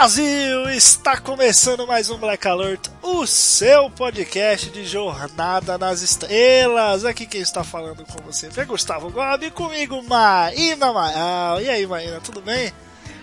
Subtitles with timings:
[0.00, 0.70] Brasil!
[0.70, 7.04] Está começando mais um Black Alert, o seu podcast de Jornada nas Estrelas.
[7.04, 11.60] Aqui quem está falando com você é Gustavo Gobi comigo Maína Maal.
[11.60, 12.72] E aí, Maína, tudo bem?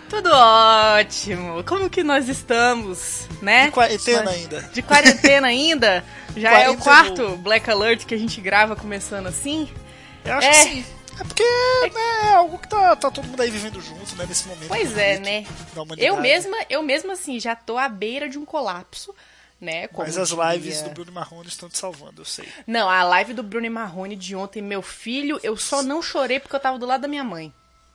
[0.08, 1.64] Tudo ótimo.
[1.64, 3.66] Como que nós estamos, né?
[3.66, 4.62] De quarentena Nós- ainda.
[4.72, 6.06] De quarentena ainda?
[6.38, 9.68] Já é o quarto Black Alert que a gente grava começando assim?
[10.24, 10.52] Eu acho É.
[10.52, 10.86] que sim.
[11.20, 14.48] É porque né, é algo que tá, tá todo mundo aí vivendo junto, né, nesse
[14.48, 14.68] momento.
[14.68, 15.46] Pois é, né?
[15.98, 19.14] Eu mesma, eu mesma assim, já tô à beira de um colapso,
[19.60, 19.90] né?
[19.98, 22.48] Mas as lives do Bruno Marrone estão te salvando, eu sei.
[22.66, 26.56] Não, a live do Bruno Marrone de ontem, meu filho, eu só não chorei porque
[26.56, 27.54] eu tava do lado da minha mãe.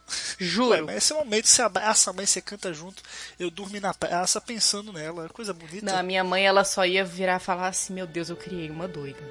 [0.09, 0.87] Ué, Juro.
[0.87, 3.03] mas esse momento você abraça a mãe, você canta junto.
[3.39, 5.87] Eu dormi na praça pensando nela, coisa bonita.
[5.87, 8.69] Não, a minha mãe, ela só ia virar e falar assim, meu Deus, eu criei
[8.71, 9.23] uma doida.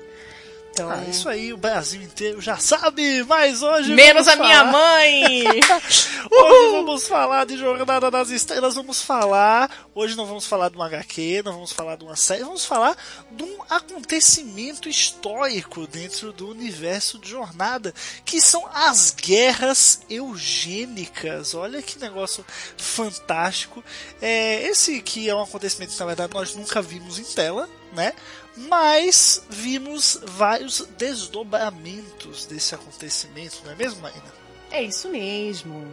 [0.74, 3.94] Então, Ah, isso aí o Brasil inteiro já sabe, mas hoje.
[3.94, 5.44] menos a vamos minha falar- mãe!
[6.34, 9.70] Hoje vamos falar de Jornada das Estrelas, vamos falar.
[9.94, 12.96] Hoje não vamos falar de uma HQ, não vamos falar de uma série, vamos falar
[13.32, 21.54] de um acontecimento histórico dentro do universo de Jornada, que são as guerras eugênicas.
[21.54, 22.46] Olha que negócio
[22.78, 23.84] fantástico.
[24.22, 28.14] É, esse que é um acontecimento que na verdade nós nunca vimos em tela, né?
[28.56, 34.34] Mas vimos vários desdobramentos desse acontecimento, não é mesmo, Marina?
[34.70, 35.88] É isso mesmo.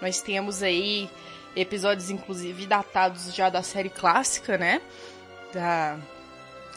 [0.00, 1.08] Nós temos aí
[1.54, 4.80] episódios, inclusive, datados já da série clássica, né?
[5.52, 5.98] Da,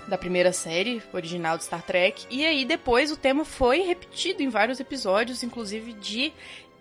[0.07, 2.25] da primeira série original de Star Trek.
[2.29, 6.31] E aí, depois, o tema foi repetido em vários episódios, inclusive de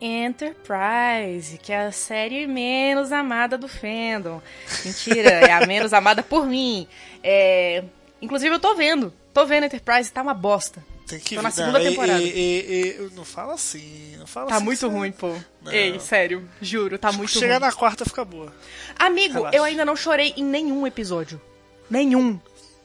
[0.01, 4.41] Enterprise, que é a série menos amada do fandom.
[4.85, 6.87] Mentira, é a menos amada por mim.
[7.23, 7.83] É,
[8.21, 9.13] Inclusive, eu tô vendo.
[9.33, 10.85] Tô vendo Enterprise, tá uma bosta.
[11.07, 12.21] Tem que Tô na segunda Não, temporada.
[12.21, 14.65] e- e- e- não fala assim, não fala Tá assim.
[14.65, 15.33] muito que ruim, pô.
[15.63, 15.73] Não.
[15.73, 17.67] Ei, sério, juro, tá muito Chegar ruim.
[17.67, 18.53] na quarta fica boa.
[18.99, 19.57] Amigo, Relaxa.
[19.57, 21.41] eu ainda não chorei em nenhum episódio.
[21.89, 22.39] Nenhum.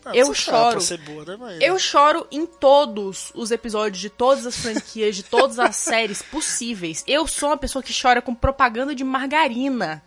[0.06, 1.00] Não, Eu chorar choro.
[1.06, 1.58] Boa, né?
[1.62, 7.04] Eu choro em todos os episódios de todas as franquias, de todas as séries possíveis.
[7.08, 10.04] Eu sou uma pessoa que chora com propaganda de margarina.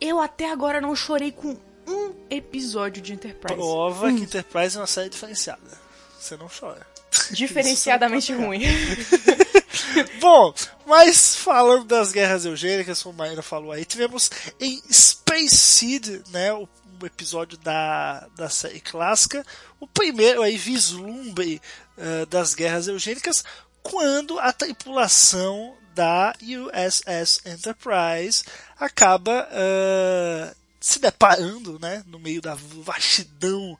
[0.00, 3.54] Eu até agora não chorei com um episódio de Enterprise.
[3.54, 4.16] Prova Hum.
[4.16, 5.86] que Enterprise é uma série diferenciada.
[6.18, 6.86] Você não chora.
[7.30, 8.62] Diferenciadamente ruim.
[10.20, 10.54] Bom,
[10.86, 14.30] mas falando das guerras eugênicas, como a Maíra falou aí, tivemos
[14.60, 16.68] em Space Seed, né, o,
[17.00, 19.44] o episódio da, da série clássica,
[19.78, 21.60] o primeiro aí vislumbre
[21.96, 23.44] eh, das guerras eugênicas,
[23.82, 28.44] quando a tripulação da USS Enterprise
[28.78, 30.54] acaba eh,
[30.86, 33.76] se deparando, né, no meio da vastidão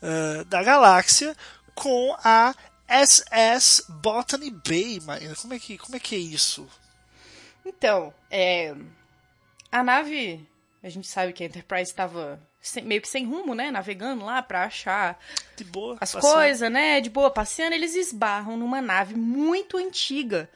[0.00, 1.36] eh, da galáxia
[1.74, 2.54] com a
[2.88, 5.36] SS Botany Bay, Marina.
[5.36, 6.66] Como é que, como é, que é isso?
[7.62, 8.74] Então, é.
[9.70, 10.48] A nave.
[10.82, 12.40] A gente sabe que a Enterprise estava
[12.84, 13.70] meio que sem rumo, né?
[13.70, 15.20] Navegando lá pra achar
[15.66, 15.98] boa.
[16.00, 17.02] as coisas, né?
[17.02, 17.74] De boa, passeando.
[17.74, 20.48] Eles esbarram numa nave muito antiga.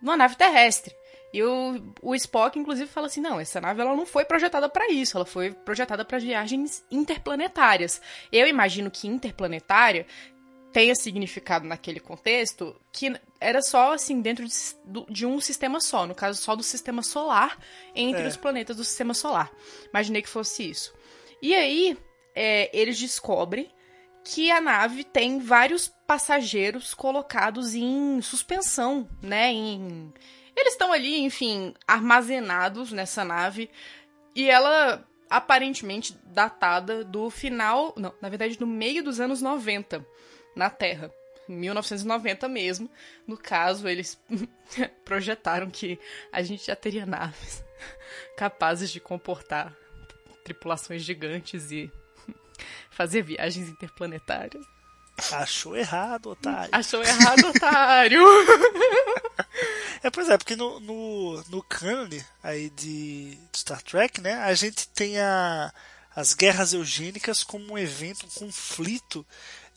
[0.00, 0.94] Numa nave terrestre.
[1.32, 4.90] E o, o Spock, inclusive, fala assim: não, essa nave ela não foi projetada para
[4.90, 8.00] isso, ela foi projetada para viagens interplanetárias.
[8.32, 10.06] Eu imagino que interplanetária
[10.72, 14.54] tenha significado naquele contexto que era só assim dentro de,
[15.08, 17.58] de um sistema só, no caso só do sistema solar
[17.94, 18.26] entre É.
[18.28, 19.50] os planetas do sistema solar.
[19.88, 20.94] Imaginei que fosse isso.
[21.42, 21.98] E aí
[22.34, 23.68] é, eles descobrem
[24.24, 29.50] que a nave tem vários passageiros colocados em suspensão, né?
[29.52, 30.12] Em...
[30.56, 33.70] Eles estão ali, enfim, armazenados nessa nave
[34.34, 40.04] e ela aparentemente datada do final, não, na verdade do meio dos anos 90
[40.56, 41.10] na Terra.
[41.48, 42.90] 1990 mesmo.
[43.26, 44.20] No caso, eles
[45.04, 45.98] projetaram que
[46.32, 47.64] a gente já teria naves
[48.36, 49.74] capazes de comportar
[50.44, 51.90] tripulações gigantes e
[52.90, 54.64] fazer viagens interplanetárias.
[55.32, 56.70] Achou errado, otário.
[56.72, 58.24] Achou errado, otário!
[60.02, 64.88] É, pois é, porque no, no, no cânone aí de Star Trek, né, a gente
[64.88, 65.72] tem a,
[66.16, 69.26] as guerras eugênicas como um evento, um conflito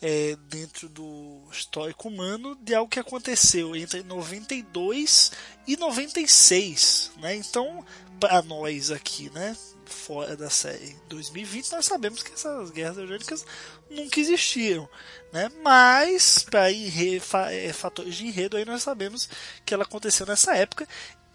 [0.04, 5.32] é, dentro do histórico humano de algo que aconteceu entre 92
[5.66, 7.36] e 96, né?
[7.38, 7.86] Então,
[8.20, 9.56] para nós aqui, né,
[9.86, 13.46] fora da série 2020, nós sabemos que essas guerras eugênicas
[13.90, 14.90] nunca existiram,
[15.32, 15.50] né?
[15.64, 19.30] Mas para é, fatores de enredo aí nós sabemos
[19.66, 20.86] que ela aconteceu nessa época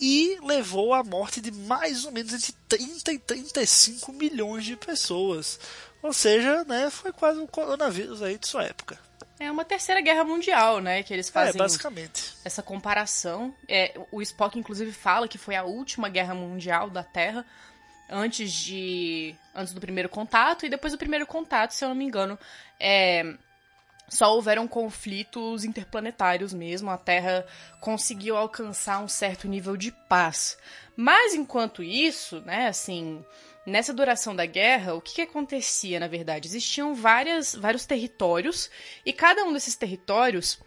[0.00, 5.58] e levou à morte de mais ou menos entre 30 e 35 milhões de pessoas.
[6.02, 8.98] Ou seja, né, foi quase o coronavírus aí de sua época.
[9.40, 11.02] É uma terceira guerra mundial, né?
[11.02, 11.54] Que eles fazem.
[11.54, 12.34] É, basicamente.
[12.44, 13.54] Essa comparação.
[13.68, 17.46] É, o Spock, inclusive, fala que foi a última guerra mundial da Terra.
[18.10, 19.36] Antes de.
[19.54, 20.66] Antes do primeiro contato.
[20.66, 22.36] E depois do primeiro contato, se eu não me engano.
[22.80, 23.34] É,
[24.08, 26.90] só houveram conflitos interplanetários mesmo.
[26.90, 27.46] A Terra
[27.80, 30.58] conseguiu alcançar um certo nível de paz.
[30.96, 33.24] Mas enquanto isso, né, assim,
[33.68, 36.48] nessa duração da guerra, o que, que, acontecia, na verdade?
[36.48, 38.70] Existiam várias, vários territórios,
[39.04, 40.58] e cada um desses territórios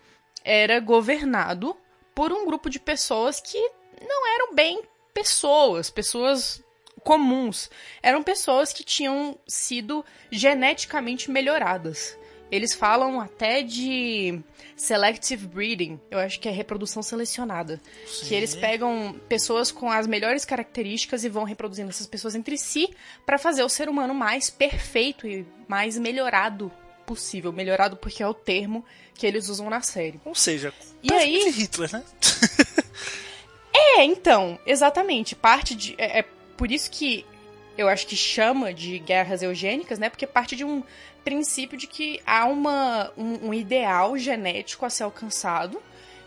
[0.44, 1.76] era governado
[2.16, 3.60] por um grupo de pessoas que
[4.08, 4.82] não eram bem
[5.14, 6.64] pessoas, pessoas
[7.04, 7.70] comuns.
[8.02, 12.18] Eram pessoas que tinham sido geneticamente melhoradas.
[12.52, 14.40] Eles falam até de
[14.76, 17.80] selective breeding, eu acho que é reprodução selecionada.
[18.06, 18.26] Sim.
[18.26, 22.90] Que eles pegam pessoas com as melhores características e vão reproduzindo essas pessoas entre si
[23.26, 26.72] para fazer o ser humano mais perfeito e mais melhorado
[27.06, 27.54] possível.
[27.54, 28.84] Melhorado porque é o termo
[29.14, 30.20] que eles usam na série.
[30.26, 32.04] Ou seja, e aí Hitler, né?
[33.74, 35.36] é, então, exatamente.
[35.36, 35.96] Parte de.
[35.98, 36.26] É, é
[36.58, 37.26] por isso que
[37.78, 40.10] eu acho que chama de guerras eugênicas, né?
[40.10, 40.84] Porque parte de um
[41.24, 45.82] princípio de que há uma, um, um ideal genético a ser alcançado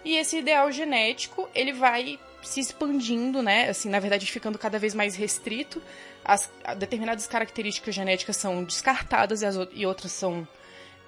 [0.05, 3.71] e esse ideal genético ele vai se expandindo, né?
[3.71, 5.83] Assim, na verdade, ficando cada vez mais restrito.
[6.25, 10.47] As determinadas características genéticas são descartadas e, as, e outras são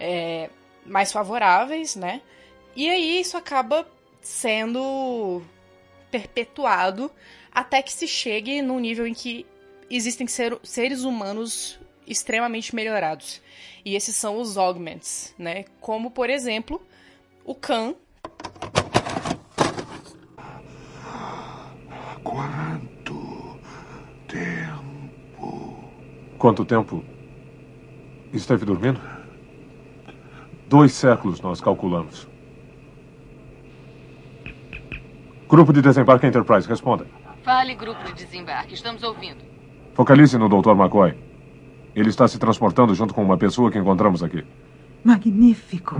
[0.00, 0.49] é,
[0.85, 2.23] mais favoráveis, né?
[2.75, 3.87] E aí isso acaba
[4.21, 5.43] sendo
[6.11, 7.11] perpetuado
[7.53, 9.47] até que se chegue num nível em que
[9.91, 13.43] existem ser, seres humanos extremamente melhorados.
[13.85, 15.64] E esses são os augments, né?
[15.81, 16.81] Como, por exemplo,
[17.44, 17.94] o Khan.
[22.23, 23.56] Quanto
[24.26, 26.00] tempo?
[26.38, 27.05] Quanto tempo?
[28.32, 29.00] Esteve dormindo?
[30.69, 32.29] Dois séculos nós calculamos.
[35.49, 37.06] Grupo de desembarque Enterprise, responda.
[37.44, 38.75] Fale, grupo de desembarque.
[38.75, 39.44] Estamos ouvindo.
[39.94, 40.73] Focalize no Dr.
[40.73, 41.25] McCoy.
[41.96, 44.44] Ele está se transportando junto com uma pessoa que encontramos aqui.
[45.02, 45.96] Magnífico.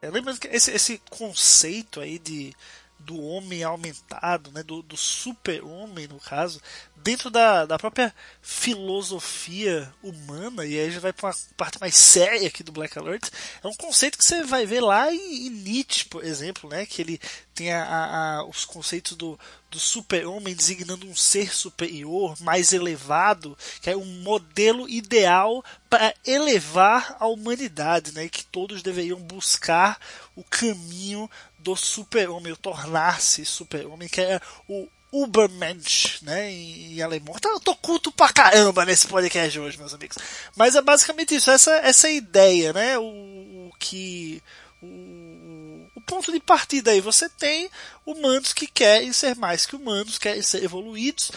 [0.00, 2.54] É, lembra que esse, esse conceito aí de
[2.98, 6.60] do homem aumentado, né, do, do super-homem, no caso,
[6.96, 12.48] dentro da, da própria filosofia humana, e aí já vai para uma parte mais séria
[12.48, 13.30] aqui do Black Alert,
[13.62, 17.00] é um conceito que você vai ver lá em, em Nietzsche, por exemplo, né, que
[17.00, 17.20] ele
[17.54, 19.38] tem a, a, os conceitos do,
[19.70, 27.16] do super-homem designando um ser superior, mais elevado, que é um modelo ideal para elevar
[27.18, 29.98] a humanidade, né, que todos deveriam buscar
[30.36, 31.28] o caminho
[31.68, 37.34] do super-homem, tornar-se super-homem, que é o Ubermensch, né, em, alemão.
[37.36, 40.16] Então, eu tô culto pra caramba nesse podcast hoje, meus amigos.
[40.56, 44.42] Mas é basicamente isso, essa, essa ideia, né, o, o que...
[44.80, 47.68] O, o, ponto de partida aí, você tem
[48.06, 51.32] humanos que querem ser mais que humanos, querem ser evoluídos,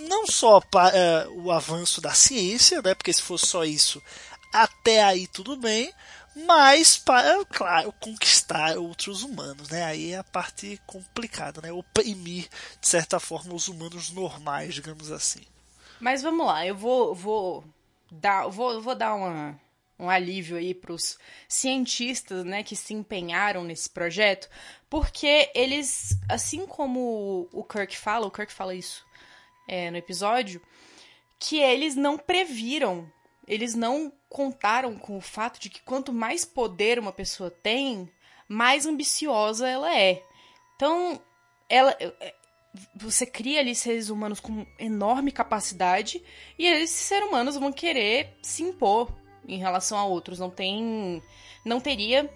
[0.00, 4.02] não só para é, o avanço da ciência, né, porque se fosse só isso,
[4.52, 5.92] até aí tudo bem,
[6.34, 9.84] mas para, claro, conquistar outros humanos, né?
[9.84, 11.72] Aí é a parte complicada, né?
[11.72, 12.48] Oprimir,
[12.80, 15.42] de certa forma, os humanos normais, digamos assim.
[16.00, 17.64] Mas vamos lá, eu vou, vou
[18.10, 19.58] dar, vou, vou dar uma,
[19.98, 21.16] um alívio aí para os
[21.48, 24.50] cientistas, né, que se empenharam nesse projeto,
[24.90, 29.06] porque eles, assim como o Kirk fala, o Kirk fala isso
[29.68, 30.60] é, no episódio,
[31.38, 33.10] que eles não previram
[33.46, 38.10] eles não contaram com o fato de que quanto mais poder uma pessoa tem,
[38.48, 40.20] mais ambiciosa ela é.
[40.74, 41.22] Então,
[41.68, 42.34] ela é,
[42.96, 46.20] você cria ali seres humanos com enorme capacidade
[46.58, 49.08] e esses seres humanos vão querer se impor
[49.46, 50.40] em relação a outros.
[50.40, 51.22] Não tem
[51.64, 52.28] não teria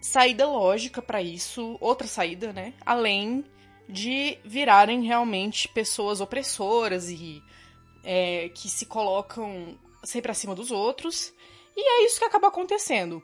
[0.00, 2.74] saída lógica para isso, outra saída, né?
[2.86, 3.44] Além
[3.88, 7.42] de virarem realmente pessoas opressoras e
[8.04, 11.32] é, que se colocam sempre acima dos outros.
[11.76, 13.22] E é isso que acaba acontecendo.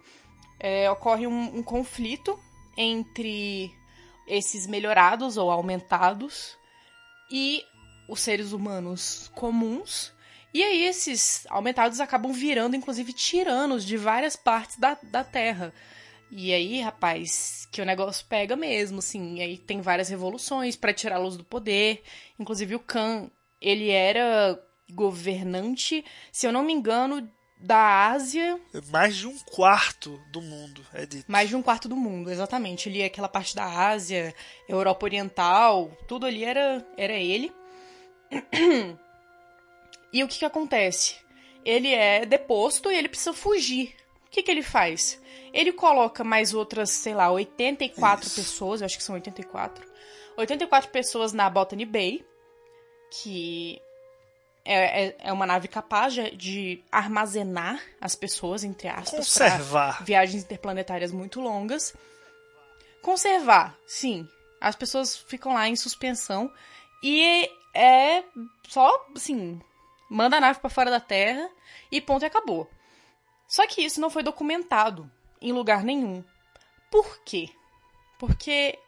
[0.58, 2.38] É, ocorre um, um conflito
[2.76, 3.72] entre
[4.26, 6.56] esses melhorados ou aumentados
[7.30, 7.62] e
[8.08, 10.12] os seres humanos comuns.
[10.52, 15.72] E aí esses aumentados acabam virando, inclusive, tiranos de várias partes da, da Terra.
[16.30, 19.36] E aí, rapaz, que o negócio pega mesmo, assim.
[19.36, 22.02] E aí tem várias revoluções para tirá-los do poder.
[22.38, 28.60] Inclusive o Khan, ele era governante, se eu não me engano, da Ásia.
[28.88, 31.30] Mais de um quarto do mundo, é dito.
[31.30, 32.88] Mais de um quarto do mundo, exatamente.
[32.88, 34.34] Ele aquela parte da Ásia,
[34.68, 37.52] Europa Oriental, tudo ali era, era ele.
[40.12, 41.16] E o que, que acontece?
[41.64, 43.94] Ele é deposto e ele precisa fugir.
[44.26, 45.22] O que, que ele faz?
[45.52, 48.34] Ele coloca mais outras, sei lá, 84 Isso.
[48.34, 49.86] pessoas, eu acho que são 84.
[50.36, 52.24] 84 pessoas na Botany Bay,
[53.10, 53.80] que
[54.64, 60.04] é, é, é uma nave capaz de, de armazenar as pessoas, entre aspas, Conservar.
[60.04, 61.94] viagens interplanetárias muito longas.
[63.02, 64.28] Conservar, sim.
[64.60, 66.52] As pessoas ficam lá em suspensão
[67.02, 68.22] e é
[68.68, 69.60] só, assim,
[70.10, 71.48] manda a nave pra fora da Terra
[71.90, 72.68] e ponto e acabou.
[73.48, 76.22] Só que isso não foi documentado em lugar nenhum.
[76.90, 77.48] Por quê?
[78.18, 78.78] Porque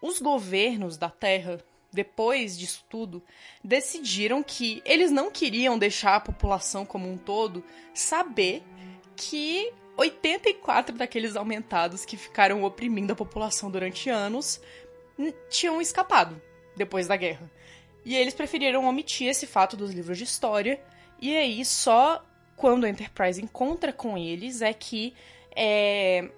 [0.00, 3.22] os governos da Terra, depois disso tudo,
[3.62, 8.62] decidiram que eles não queriam deixar a população como um todo saber
[9.16, 14.60] que 84 daqueles aumentados que ficaram oprimindo a população durante anos
[15.50, 16.40] tinham escapado
[16.76, 17.50] depois da guerra.
[18.04, 20.80] E eles preferiram omitir esse fato dos livros de história.
[21.20, 22.24] E aí, só
[22.56, 25.14] quando a Enterprise encontra com eles é que
[25.54, 26.30] é,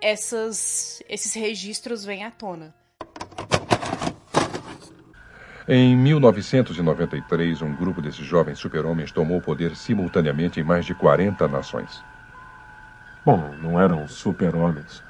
[0.00, 2.74] essas, esses registros vêm à tona.
[5.68, 11.48] Em 1993, um grupo desses jovens super-homens tomou o poder simultaneamente em mais de 40
[11.48, 12.04] nações.
[13.24, 15.02] Bom, não eram super-homens.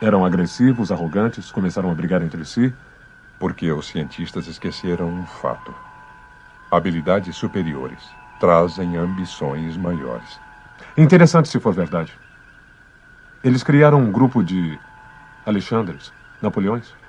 [0.00, 2.72] Eram agressivos, arrogantes, começaram a brigar entre si.
[3.38, 5.74] Porque os cientistas esqueceram um fato:
[6.70, 8.00] habilidades superiores
[8.40, 10.40] trazem ambições maiores.
[10.96, 12.18] Interessante se for verdade.
[13.44, 14.80] Eles criaram um grupo de
[15.44, 17.01] Alexandres, Napoleões.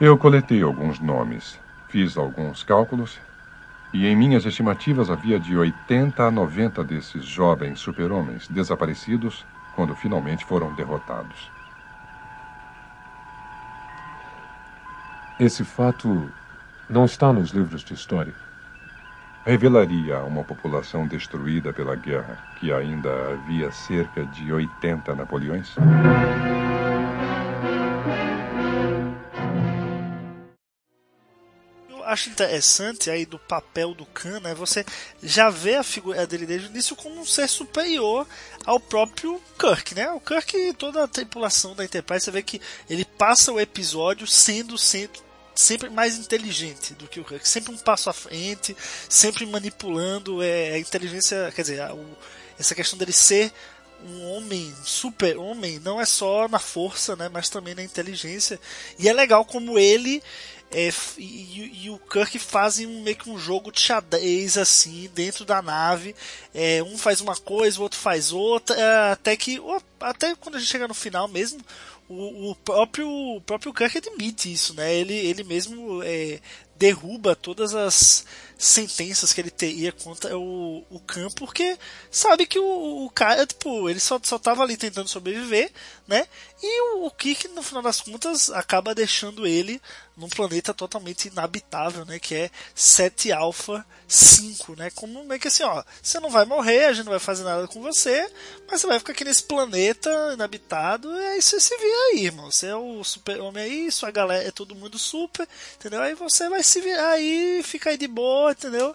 [0.00, 1.56] Eu coletei alguns nomes,
[1.88, 3.20] fiz alguns cálculos,
[3.92, 9.46] e em minhas estimativas havia de 80 a 90 desses jovens super-homens desaparecidos
[9.76, 11.48] quando finalmente foram derrotados.
[15.38, 16.28] Esse fato
[16.90, 18.34] não está nos livros de história.
[19.46, 25.76] Revelaria a uma população destruída pela guerra que ainda havia cerca de 80 Napoleões?
[32.14, 34.54] Acho interessante aí do papel do Khan, né?
[34.54, 34.84] Você
[35.22, 38.26] já vê a figura dele desde o início como um ser superior
[38.64, 40.10] ao próprio Kirk, né?
[40.12, 44.26] O Kirk e toda a tripulação da Enterprise, você vê que ele passa o episódio
[44.26, 45.22] sendo, sendo
[45.54, 48.76] sempre mais inteligente do que o Kirk, sempre um passo à frente,
[49.08, 52.16] sempre manipulando é, a inteligência, quer dizer, a- o-
[52.58, 53.52] essa questão dele ser
[54.06, 58.60] um homem, super homem, não é só na força, né, mas também na inteligência.
[58.98, 60.22] E é legal como ele
[60.74, 65.44] é, e, e- o Kirk fazem um, meio que um jogo de xadrez assim dentro
[65.44, 66.14] da nave.
[66.52, 69.60] É, um faz uma coisa, o outro faz outra, até que
[70.00, 71.60] até quando a gente chega no final mesmo,
[72.08, 74.92] o, o próprio o próprio Kirk admite isso, né?
[74.94, 76.40] Ele ele mesmo é,
[76.76, 78.24] derruba todas as
[78.64, 81.78] sentenças que ele teria contra o, o Khan, porque
[82.10, 85.70] sabe que o, o cara, tipo, ele só, só tava ali tentando sobreviver,
[86.08, 86.26] né?
[86.62, 89.80] E o, o Kirk, no final das contas, acaba deixando ele
[90.16, 92.18] num planeta totalmente inabitável, né?
[92.18, 94.90] Que é 7 Alpha 5, né?
[94.94, 97.66] Como meio que assim, ó, você não vai morrer, a gente não vai fazer nada
[97.66, 98.30] com você,
[98.70, 102.50] mas você vai ficar aqui nesse planeta inabitado, e aí você se vira aí, irmão.
[102.50, 106.00] Você é o super-homem aí, sua galera é todo mundo super, entendeu?
[106.00, 108.94] Aí você vai se virar aí, fica aí de boa, entendeu?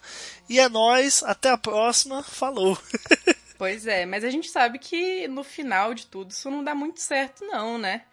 [0.50, 2.78] E é nóis, até a próxima, falou.
[3.60, 7.02] Pois é, mas a gente sabe que no final de tudo isso não dá muito
[7.02, 8.06] certo, não, né?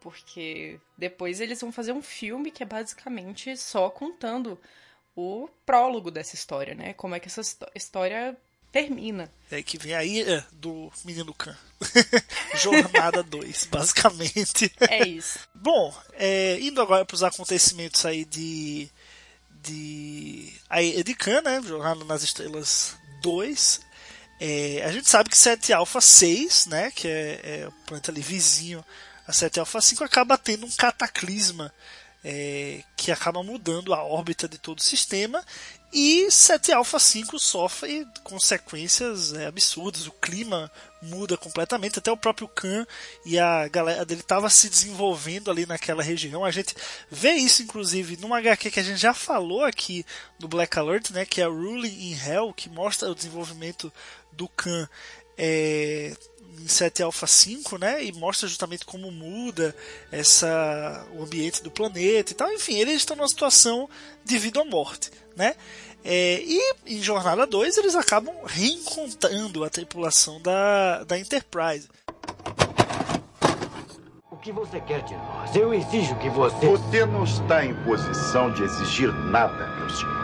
[0.00, 4.56] Porque depois eles vão fazer um filme que é basicamente só contando
[5.16, 6.92] o prólogo dessa história, né?
[6.94, 8.36] Como é que essa histó- história
[8.70, 9.28] termina.
[9.50, 11.56] É que vem a ira do menino Khan.
[12.54, 14.72] Jornada 2, basicamente.
[14.88, 15.40] É isso.
[15.54, 18.88] Bom, é, indo agora para os acontecimentos aí de.
[19.62, 20.52] De.
[20.68, 21.60] Aí, de Khan, né?
[21.62, 23.80] Jornada nas Estrelas 2.
[24.40, 26.90] É, a gente sabe que 7 Alpha 6, né?
[26.90, 28.84] Que é, é o planeta ali vizinho
[29.26, 31.72] a 7 Alpha 5, acaba tendo um cataclisma
[32.24, 35.44] é, que acaba mudando a órbita de todo o sistema.
[35.92, 40.06] E 7 Alpha 5 sofre consequências é, absurdas.
[40.06, 41.98] O clima muda completamente.
[41.98, 42.86] Até o próprio Khan
[43.24, 46.44] e a galera dele estava se desenvolvendo ali naquela região.
[46.44, 46.74] A gente
[47.10, 50.04] vê isso, inclusive, numa HQ que a gente já falou aqui
[50.38, 53.90] no Black Alert, né, que é Ruling in Hell, que mostra o desenvolvimento
[54.32, 54.88] do Khan
[55.38, 56.14] é,
[56.60, 58.04] em 7 Alpha 5, né?
[58.04, 59.74] E mostra justamente como muda
[60.10, 62.52] essa, o ambiente do planeta e tal.
[62.52, 63.88] Enfim, eles estão numa situação
[64.24, 65.54] de vida ou morte, né?
[66.04, 71.88] É, e em Jornada 2 eles acabam reencontrando a tripulação da, da Enterprise.
[74.30, 75.54] O que você quer de nós?
[75.54, 76.66] Eu exijo que você.
[76.66, 80.18] Você não está em posição de exigir nada, meu senhor.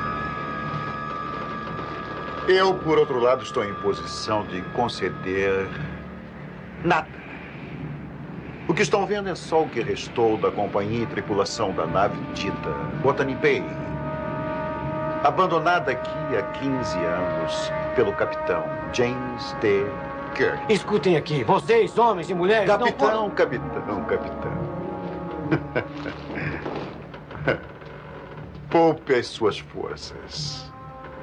[2.46, 5.66] Eu, por outro lado, estou em posição de conceder
[6.84, 7.08] nada.
[8.68, 12.18] O que estão vendo é só o que restou da companhia e tripulação da nave
[12.34, 12.70] dita
[13.02, 13.62] Botany Bay,
[15.24, 18.62] abandonada aqui há 15 anos pelo capitão
[18.92, 19.86] James T.
[20.34, 20.72] Kirk.
[20.72, 24.52] Escutem aqui, vocês, homens e mulheres, capitão, não capitão, capitão.
[28.68, 30.70] Poupe as suas forças.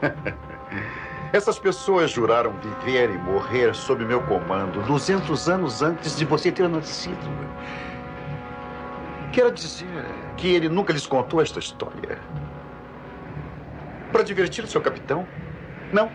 [1.34, 6.68] Essas pessoas juraram viver e morrer sob meu comando 200 anos antes de você ter
[6.68, 7.16] nascido.
[9.32, 10.06] Quero dizer
[10.36, 12.20] que ele nunca lhes contou esta história.
[14.12, 15.26] Para divertir o seu capitão?
[15.94, 16.10] Não.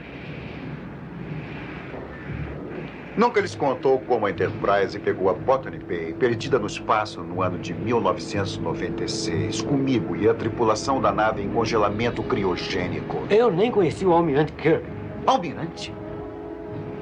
[3.17, 7.59] Nunca lhes contou como a Enterprise pegou a Botany Bay, perdida no espaço no ano
[7.59, 13.23] de 1996, comigo e a tripulação da nave em congelamento criogênico.
[13.31, 14.85] Eu nem conheci o Almirante Kirk.
[15.27, 15.95] Almirante?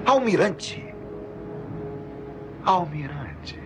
[0.06, 0.94] Almirante?
[2.64, 3.58] Almirante.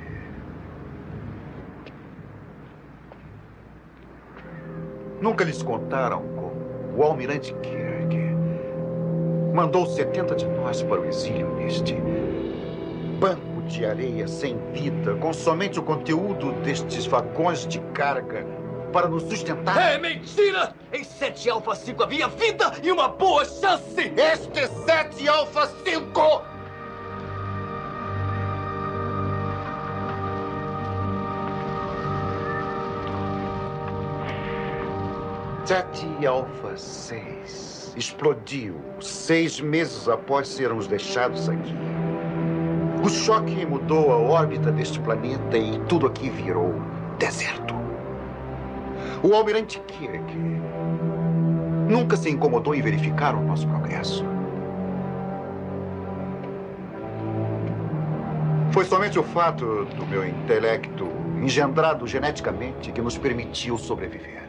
[5.21, 6.38] Nunca lhes contaram
[6.99, 8.17] o Almirante Kirk
[9.55, 11.95] mandou 70 de nós para o exílio neste
[13.21, 18.45] banco de areia sem vida, com somente o conteúdo destes vagões de carga
[18.93, 19.95] para nos sustentar.
[19.95, 20.75] É mentira!
[20.93, 24.13] Em 7 Alpha 5 havia vida e uma boa chance!
[24.17, 26.58] Este 7 Alpha 5!
[35.69, 41.75] Sete Alpha 6 explodiu seis meses após sermos deixados aqui.
[43.05, 46.73] O choque mudou a órbita deste planeta e tudo aqui virou
[47.19, 47.75] deserto.
[49.23, 50.35] O almirante Kirk
[51.87, 54.25] nunca se incomodou em verificar o nosso progresso.
[58.73, 61.07] Foi somente o fato do meu intelecto
[61.43, 64.48] engendrado geneticamente que nos permitiu sobreviver.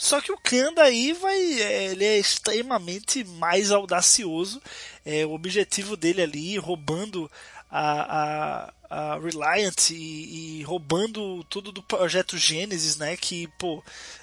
[0.00, 4.58] Só que o Khan daí vai, ele é extremamente mais audacioso.
[5.04, 7.30] É, o objetivo dele ali, roubando
[7.70, 13.16] a, a, a Reliant e, e, roubando tudo do projeto Gênesis, né?
[13.16, 13.82] Que, pô,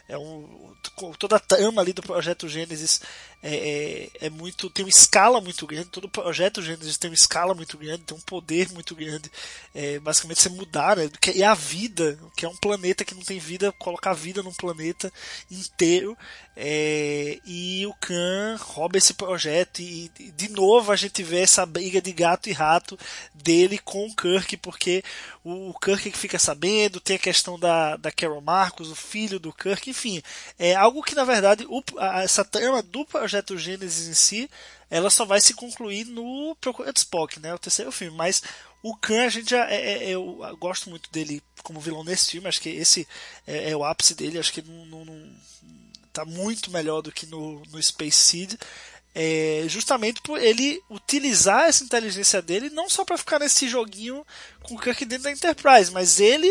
[0.10, 0.74] é um,
[1.18, 3.02] toda a trama ali do projeto Gênesis
[3.42, 4.70] é, é, é, muito.
[4.70, 5.90] tem uma escala muito grande.
[5.90, 9.32] Todo projeto Gênesis tem uma escala muito grande, tem um poder muito grande.
[9.74, 11.10] É, basicamente você mudar, né?
[11.34, 15.12] E a vida, que é um planeta que não tem vida, colocar vida num planeta
[15.50, 16.18] inteiro.
[16.56, 22.02] É, e o Khan rouba esse projeto e de novo a gente vê essa briga
[22.02, 22.98] de gato e rato
[23.32, 25.04] dele com o Kirk, porque
[25.44, 29.54] o Kirk que fica sabendo, tem a questão da, da Carol Marcos, o filho do
[29.54, 30.22] Kirk, enfim,
[30.58, 34.50] é algo que na verdade o, a, essa trama do projeto Gênesis em si,
[34.90, 38.42] ela só vai se concluir no Procura de Spock, né, o terceiro filme, mas
[38.84, 42.48] o Khan a gente já é, é, eu gosto muito dele como vilão nesse filme,
[42.48, 43.08] acho que esse
[43.46, 45.38] é, é o ápice dele, acho que não, não, não
[46.18, 48.56] tá muito melhor do que no, no Space Seed.
[49.20, 54.24] É, justamente por ele utilizar essa inteligência dele não só para ficar nesse joguinho
[54.62, 56.48] com o Kirk dentro da Enterprise, mas ele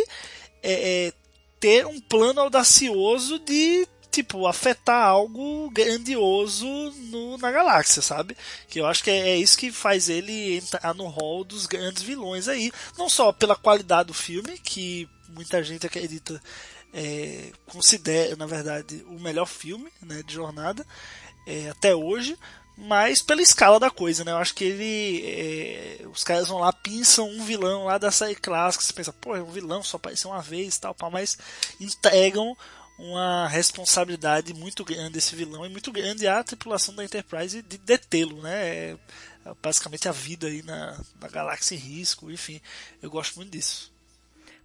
[0.65, 1.13] é, é,
[1.61, 8.37] ter um plano audacioso de tipo afetar algo grandioso no, na galáxia, sabe?
[8.69, 12.03] Que eu acho que é, é, isso que faz ele entrar no hall dos grandes
[12.03, 16.43] vilões aí, não só pela qualidade do filme, que muita gente acredita
[16.93, 20.85] é, considera, na verdade, o melhor filme né, de jornada
[21.47, 22.37] é, até hoje,
[22.77, 24.33] mas pela escala da coisa, né?
[24.33, 25.23] Eu acho que ele.
[25.25, 29.35] É, os caras vão lá, pinçam um vilão lá da série clássica, você pensa, pô,
[29.35, 31.39] é um vilão, só apareceu uma vez e tal, mas
[31.81, 32.57] entregam
[32.99, 38.43] uma responsabilidade muito grande esse vilão e muito grande a tripulação da Enterprise de detê-lo,
[38.43, 38.53] né?
[38.53, 38.97] É,
[39.63, 42.61] basicamente a vida aí na, na galáxia em risco, enfim,
[43.01, 43.93] eu gosto muito disso.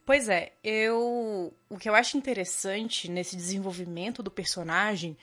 [0.06, 1.54] Pois é, eu.
[1.70, 5.16] O que eu acho interessante nesse desenvolvimento do personagem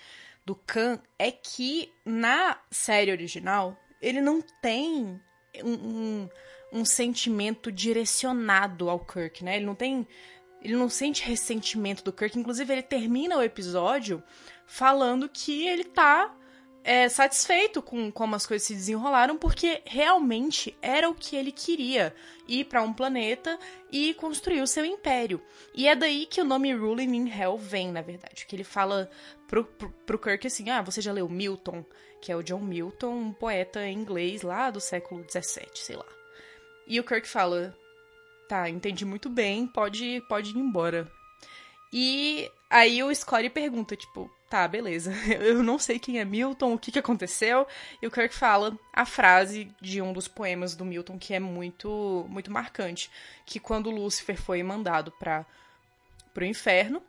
[0.48, 5.20] do Khan é que na série original ele não tem
[5.62, 6.28] um, um,
[6.72, 9.56] um sentimento direcionado ao Kirk, né?
[9.56, 10.08] Ele não tem.
[10.62, 12.38] Ele não sente ressentimento do Kirk.
[12.38, 14.22] Inclusive, ele termina o episódio
[14.66, 16.34] falando que ele tá
[16.88, 22.14] é, satisfeito com como as coisas se desenrolaram, porque realmente era o que ele queria:
[22.48, 23.59] ir para um planeta
[23.92, 25.38] e construir o seu império.
[25.74, 28.46] E é daí que o nome Ruling in Hell vem, na verdade.
[28.46, 29.11] Que ele fala
[29.46, 31.85] pro, pro, pro Kirk assim: ah, você já leu Milton,
[32.22, 36.07] que é o John Milton, um poeta inglês lá do século XVII, sei lá.
[36.87, 37.77] E o Kirk fala:
[38.48, 41.07] tá, entendi muito bem, pode, pode ir embora.
[41.92, 46.78] E aí o Scotty pergunta, tipo, tá, beleza, eu não sei quem é Milton, o
[46.78, 47.66] que, que aconteceu.
[48.00, 52.26] E o Kirk fala a frase de um dos poemas do Milton que é muito,
[52.28, 53.11] muito marcante,
[53.44, 55.46] que quando Lúcifer foi mandado para
[56.37, 57.02] o inferno,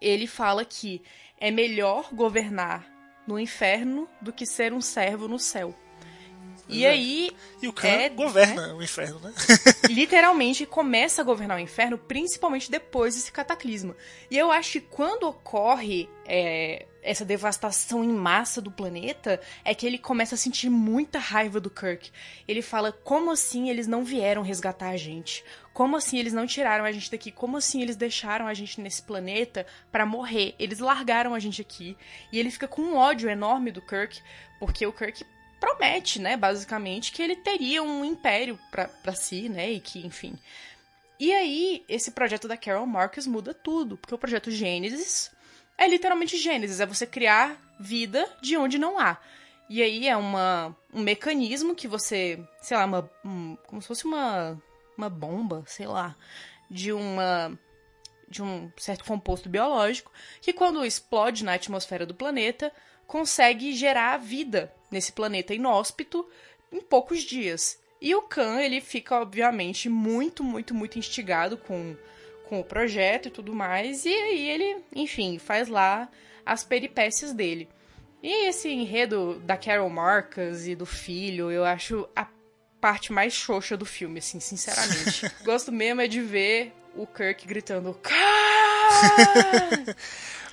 [0.00, 1.02] ele fala que
[1.38, 2.86] é melhor governar
[3.26, 5.74] no inferno do que ser um servo no céu.
[6.70, 6.90] E é.
[6.90, 7.30] aí.
[7.62, 8.72] E o Khan é, governa né?
[8.72, 9.32] o inferno, né?
[9.90, 13.96] literalmente começa a governar o inferno, principalmente depois desse cataclisma.
[14.30, 19.86] E eu acho que quando ocorre é, essa devastação em massa do planeta, é que
[19.86, 22.10] ele começa a sentir muita raiva do Kirk.
[22.46, 25.44] Ele fala: como assim eles não vieram resgatar a gente?
[25.72, 27.30] Como assim eles não tiraram a gente daqui?
[27.30, 30.54] Como assim eles deixaram a gente nesse planeta para morrer?
[30.58, 31.96] Eles largaram a gente aqui.
[32.32, 34.20] E ele fica com um ódio enorme do Kirk,
[34.58, 35.24] porque o Kirk
[35.60, 40.36] promete, né, basicamente, que ele teria um império para si, né, e que, enfim.
[41.18, 45.30] E aí, esse projeto da Carol Marcus muda tudo, porque o projeto Gênesis
[45.76, 49.18] é literalmente Gênesis, é você criar vida de onde não há.
[49.68, 54.04] E aí é uma, um mecanismo que você, sei lá, uma, um, como se fosse
[54.04, 54.60] uma,
[54.96, 56.16] uma bomba, sei lá,
[56.70, 57.56] de uma
[58.28, 62.72] de um certo composto biológico que quando explode na atmosfera do planeta
[63.04, 66.26] consegue gerar vida nesse planeta inóspito
[66.72, 67.78] em poucos dias.
[68.00, 71.94] E o Khan, ele fica, obviamente, muito, muito, muito instigado com,
[72.48, 74.06] com o projeto e tudo mais.
[74.06, 76.08] E aí ele, enfim, faz lá
[76.44, 77.68] as peripécias dele.
[78.22, 82.26] E esse enredo da Carol Marcus e do filho, eu acho a
[82.80, 85.30] parte mais xoxa do filme, assim, sinceramente.
[85.44, 88.10] Gosto mesmo é de ver o Kirk gritando Khan!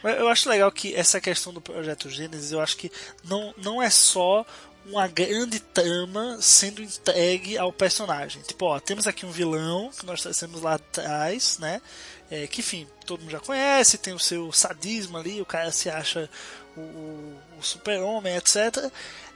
[0.03, 2.91] Eu acho legal que essa questão do projeto Gênesis, eu acho que
[3.23, 4.45] não, não é só
[4.85, 8.41] uma grande trama sendo entregue ao personagem.
[8.41, 11.81] Tipo, ó, temos aqui um vilão que nós trazemos lá atrás, né?
[12.29, 15.89] É, que enfim, todo mundo já conhece, tem o seu sadismo ali, o cara se
[15.89, 16.29] acha
[16.75, 18.91] o, o super-homem, etc.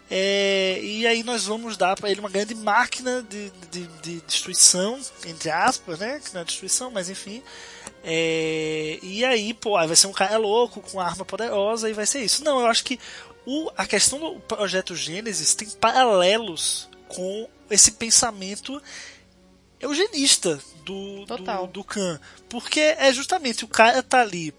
[0.10, 5.00] É, e aí nós vamos dar para ele uma grande máquina de, de, de, destruição,
[5.26, 6.19] entre aspas, né?
[6.24, 7.41] Que não é destruição, mas enfim.
[8.03, 12.05] É, e aí, pô, aí vai ser um cara louco com arma poderosa e vai
[12.05, 12.43] ser isso.
[12.43, 12.99] Não, eu acho que
[13.45, 18.81] o, a questão do projeto Gênesis tem paralelos com esse pensamento
[19.79, 22.19] eugenista do, do, do Khan.
[22.49, 24.53] Porque é justamente o cara tá ali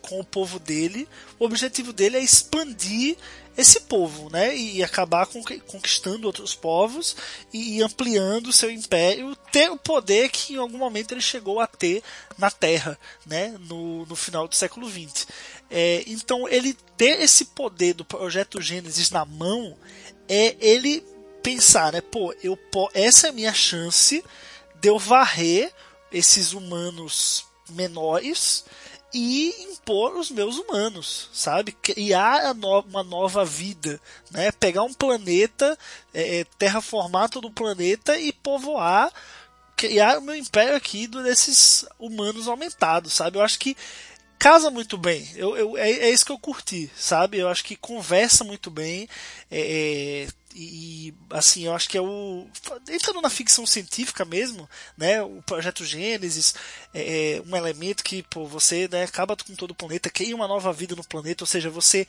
[0.00, 3.16] com o povo dele, o objetivo dele é expandir
[3.60, 4.56] esse povo, né?
[4.56, 5.26] E acabar
[5.66, 7.16] conquistando outros povos
[7.52, 12.02] e ampliando seu império, ter o poder que em algum momento ele chegou a ter
[12.38, 13.56] na Terra, né?
[13.60, 15.26] No, no final do século XX.
[15.70, 19.76] É, então ele ter esse poder do projeto Gênesis na mão
[20.28, 21.04] é ele
[21.42, 22.00] pensar, né?
[22.00, 22.58] Pô, eu,
[22.94, 24.24] essa é a minha chance
[24.80, 25.72] de eu varrer
[26.10, 28.64] esses humanos menores
[29.12, 31.72] e impor os meus humanos, sabe?
[31.72, 34.52] Criar uma nova vida, né?
[34.52, 35.76] Pegar um planeta,
[36.14, 39.12] é, é, terraformar todo o planeta e povoar,
[39.76, 43.38] criar o meu império aqui desses humanos aumentados, sabe?
[43.38, 43.76] Eu acho que
[44.38, 45.28] casa muito bem.
[45.36, 47.38] Eu, eu é, é, isso que eu curti, sabe?
[47.38, 49.08] Eu acho que conversa muito bem.
[49.50, 52.46] É, é e assim, eu acho que é o.
[52.88, 55.22] Entrando na ficção científica mesmo, né?
[55.22, 56.54] O projeto Gênesis
[56.92, 60.48] é, é um elemento que pô, você né, acaba com todo o planeta, cria uma
[60.48, 62.06] nova vida no planeta, ou seja, você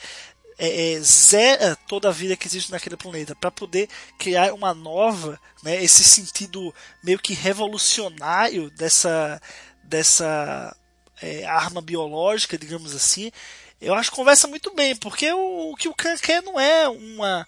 [0.58, 5.40] é, é, zera toda a vida que existe naquele planeta para poder criar uma nova,
[5.64, 6.74] né, esse sentido
[7.04, 9.42] meio que revolucionário dessa,
[9.84, 10.76] dessa
[11.22, 13.32] é, arma biológica, digamos assim.
[13.80, 16.88] Eu acho que conversa muito bem, porque o, o que o Khan quer não é
[16.88, 17.48] uma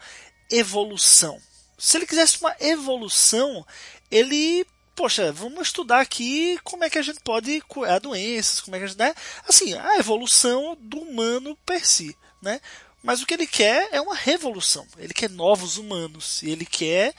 [0.55, 1.39] evolução.
[1.77, 3.65] Se ele quisesse uma evolução,
[4.09, 8.79] ele poxa, vamos estudar aqui como é que a gente pode curar doenças, como é
[8.79, 9.13] que a gente, né?
[9.47, 12.61] Assim, a evolução do humano per si, né?
[13.01, 14.87] Mas o que ele quer é uma revolução.
[14.97, 17.13] Ele quer novos humanos e ele quer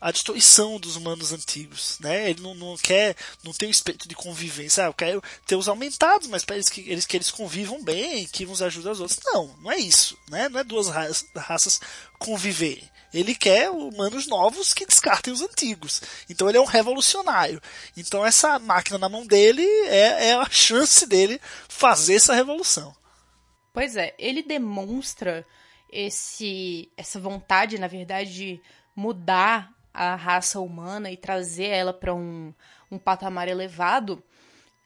[0.00, 2.30] a destruição dos humanos antigos, né?
[2.30, 4.84] Ele não, não quer, não tem o espírito de convivência.
[4.84, 8.26] Ah, eu quero ter os aumentados, mas para eles que eles que eles convivam bem,
[8.26, 9.20] que uns ajudem os outros.
[9.26, 10.48] Não, não é isso, né?
[10.48, 11.80] Não é duas raças, raças
[12.18, 12.88] conviverem.
[13.12, 16.00] Ele quer humanos novos que descartem os antigos.
[16.30, 17.60] Então ele é um revolucionário.
[17.96, 22.96] Então essa máquina na mão dele é, é a chance dele fazer essa revolução.
[23.72, 25.46] Pois é, ele demonstra
[25.92, 28.62] esse essa vontade, na verdade, de
[28.94, 32.54] mudar a raça humana e trazer ela para um,
[32.90, 34.22] um patamar elevado,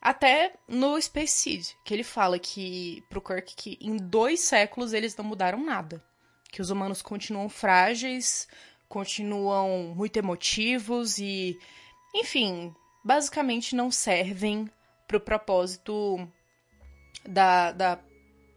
[0.01, 5.17] até no Space Seed, que ele fala que pro Kirk que em dois séculos eles
[5.17, 6.05] não mudaram nada,
[6.51, 8.47] que os humanos continuam frágeis,
[8.89, 11.59] continuam muito emotivos e,
[12.15, 14.71] enfim, basicamente não servem
[15.09, 16.29] pro propósito
[17.27, 17.99] da, da,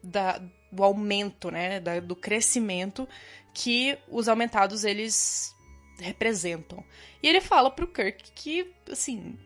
[0.03, 3.07] da do aumento, né, da, do crescimento
[3.53, 5.55] que os aumentados eles
[5.99, 6.83] representam.
[7.21, 9.37] E ele fala pro Kirk que, assim,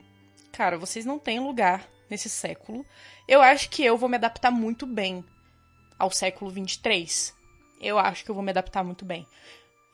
[0.51, 2.85] cara, vocês não têm lugar nesse século.
[3.27, 5.23] Eu acho que eu vou me adaptar muito bem
[5.97, 7.33] ao século 23.
[7.79, 9.25] Eu acho que eu vou me adaptar muito bem.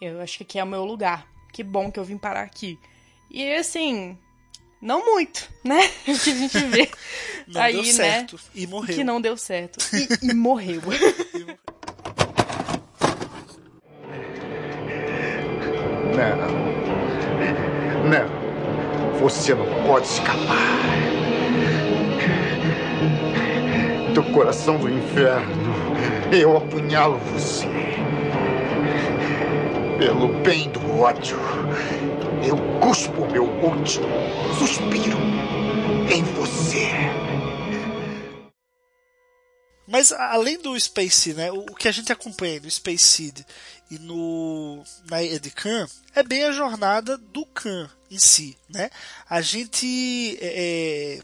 [0.02, 1.28] Eu acho que aqui é o meu lugar.
[1.54, 2.78] Que bom que eu vim parar aqui.
[3.32, 4.18] E assim,
[4.82, 5.80] não muito, né?
[6.08, 6.90] O que a gente vê
[7.48, 7.92] não aí, deu né?
[7.92, 8.40] certo.
[8.54, 8.96] E morreu.
[8.96, 9.80] Que não deu certo.
[9.96, 10.82] E, e morreu.
[10.82, 11.58] Não.
[19.20, 20.78] Você não pode escapar.
[24.14, 25.74] Do coração do inferno,
[26.32, 27.68] eu apunhalo você.
[29.98, 31.40] Pelo bem do ódio,
[32.44, 34.08] eu cuspo meu último
[34.60, 35.18] suspiro
[36.12, 37.27] em você.
[40.08, 43.40] Mas além do Space Seed, né, o que a gente acompanha no Space Seed
[43.90, 48.90] e no na Ed Khan é bem a jornada do Khan em si, né?
[49.30, 51.20] A gente é, é,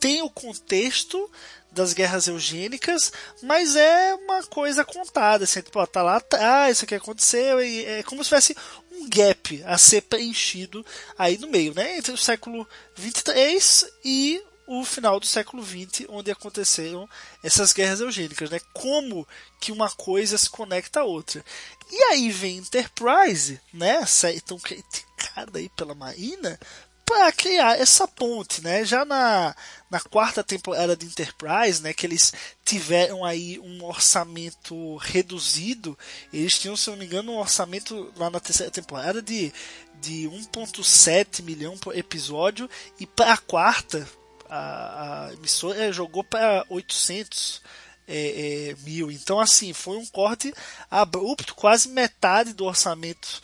[0.00, 1.30] tem o contexto
[1.70, 6.70] das guerras eugênicas, mas é uma coisa contada, assim, tipo, ó, tá lá, tá, ah,
[6.70, 8.56] isso aqui aconteceu, e é como se tivesse
[8.90, 10.84] um gap a ser preenchido
[11.16, 11.96] aí no meio, né?
[11.96, 17.08] Entre o século 23 e o final do século XX, onde aconteceram
[17.42, 18.60] essas guerras eugênicas, né?
[18.72, 19.26] Como
[19.60, 21.44] que uma coisa se conecta à outra.
[21.90, 23.96] E aí vem Enterprise, né?
[23.96, 26.56] A série tão criticada aí pela Marina,
[27.04, 28.84] para criar essa ponte, né?
[28.84, 29.56] Já na,
[29.90, 32.32] na quarta temporada de Enterprise, né, que eles
[32.64, 35.98] tiveram aí um orçamento reduzido,
[36.32, 39.52] eles tinham, se não me engano, um orçamento lá na terceira temporada de,
[40.00, 44.08] de 1.7 milhão por episódio e para a quarta
[44.50, 47.62] a, a emissora jogou para 800
[48.08, 49.10] é, é, mil.
[49.10, 50.52] Então, assim, foi um corte
[50.90, 53.40] abrupto, quase metade do orçamento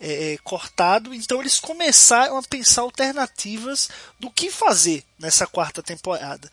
[0.00, 1.14] é, é, cortado.
[1.14, 6.50] Então, eles começaram a pensar alternativas do que fazer nessa quarta temporada.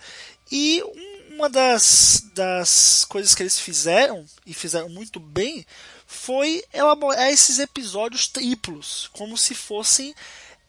[0.51, 5.65] E um, uma das, das coisas que eles fizeram, e fizeram muito bem,
[6.05, 10.13] foi elaborar esses episódios triplos, como se fossem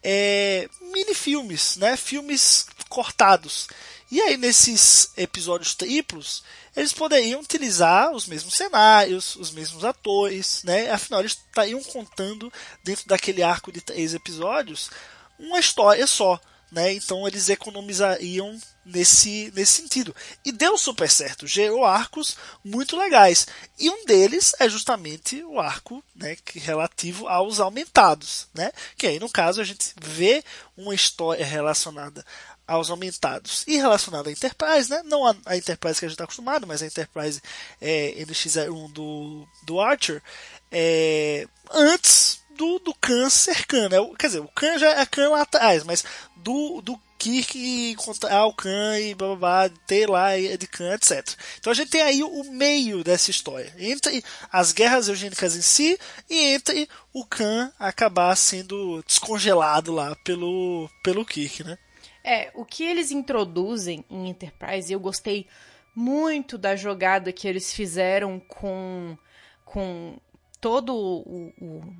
[0.03, 1.97] é, mini-filmes, né?
[1.97, 3.69] filmes cortados.
[4.11, 6.43] E aí, nesses episódios triplos,
[6.77, 10.91] eles poderiam utilizar os mesmos cenários, os mesmos atores, né?
[10.91, 12.53] Afinal, eles estariam contando,
[12.85, 14.91] dentro daquele arco de três episódios,
[15.39, 16.41] uma história só.
[16.71, 16.95] Né?
[16.95, 20.15] Então eles economizariam nesse, nesse sentido.
[20.45, 23.47] E deu super certo, gerou arcos muito legais.
[23.79, 28.49] E um deles é justamente o arco né, que relativo aos aumentados.
[28.53, 28.73] Né?
[28.97, 30.45] Que aí, no caso, a gente vê
[30.77, 32.25] uma história relacionada
[32.67, 35.03] aos aumentados e relacionada à Enterprise, né?
[35.05, 37.41] não a, Enterprise que a gente está acostumado, mas a Enterprise
[37.81, 40.23] é, NX-01 do, do Archer,
[40.71, 43.29] é, antes do, do Khan
[43.69, 43.97] Khan, né?
[44.19, 46.05] Quer dizer, o Khan já é Khan lá atrás, mas
[46.37, 51.35] do, do Kirk encontrar o Khan e blá, blá, blá ter lá de Khan, etc.
[51.59, 55.99] Então a gente tem aí o meio dessa história, entre as guerras eugênicas em si
[56.29, 61.79] e entre o Khan acabar sendo descongelado lá pelo, pelo Kirk, né?
[62.29, 65.47] É, o que eles introduzem em Enterprise, eu gostei
[65.95, 69.17] muito da jogada que eles fizeram com,
[69.65, 70.19] com
[70.61, 71.97] todo o, o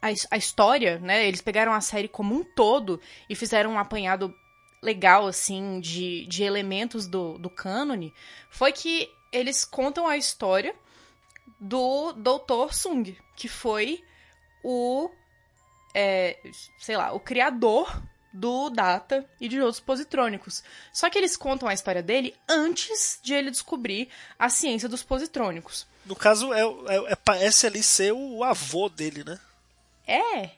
[0.00, 1.26] a, a, história, né?
[1.26, 4.32] Eles pegaram a série como um todo e fizeram um apanhado
[4.80, 8.14] legal, assim, de, de elementos do, do cânone,
[8.50, 10.72] foi que eles contam a história
[11.58, 12.72] do Dr.
[12.72, 14.04] Sung, que foi
[14.62, 15.10] o,
[15.92, 16.38] é,
[16.78, 18.00] sei lá, o criador
[18.34, 20.64] do Data e de outros positrônicos.
[20.92, 25.86] Só que eles contam a história dele antes de ele descobrir a ciência dos positrônicos.
[26.04, 29.38] No caso, é, é, é parece ali ser o avô dele, né?
[30.06, 30.50] É.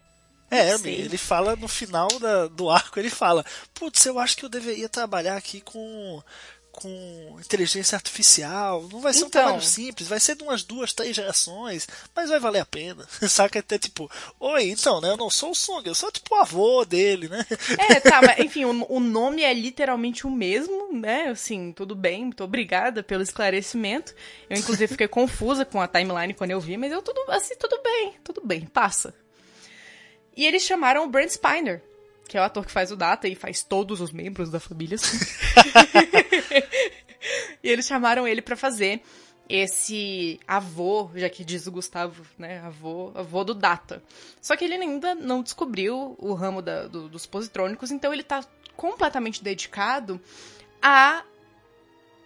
[0.50, 4.48] É, ele fala no final da- do arco, ele fala, putz, eu acho que eu
[4.48, 6.22] deveria trabalhar aqui com
[6.76, 8.86] com inteligência artificial.
[8.92, 9.42] Não vai ser um Então.
[9.42, 13.06] trabalho simples, vai ser de umas duas, três gerações, mas vai valer a pena.
[13.28, 14.08] Saca até tipo,
[14.38, 15.08] oi, então, né?
[15.10, 17.44] Eu não sou o Song, eu sou tipo o avô dele, né?
[17.90, 21.28] É, tá, mas enfim, o, o nome é literalmente o mesmo, né?
[21.28, 24.14] Assim, tudo bem, muito obrigada pelo esclarecimento.
[24.48, 27.80] Eu, inclusive, fiquei confusa com a timeline quando eu vi, mas eu tudo, assim, tudo
[27.82, 29.14] bem, tudo bem, passa.
[30.36, 31.82] E eles chamaram o Brent Spiner,
[32.28, 34.96] que é o ator que faz o Data e faz todos os membros da família.
[34.96, 35.16] assim.
[37.62, 39.02] e eles chamaram ele pra fazer
[39.48, 44.02] esse avô, já que diz o Gustavo, né, avô, avô do Data.
[44.40, 48.44] Só que ele ainda não descobriu o ramo da- do- dos positrônicos, então ele tá
[48.76, 50.20] completamente dedicado
[50.82, 51.22] a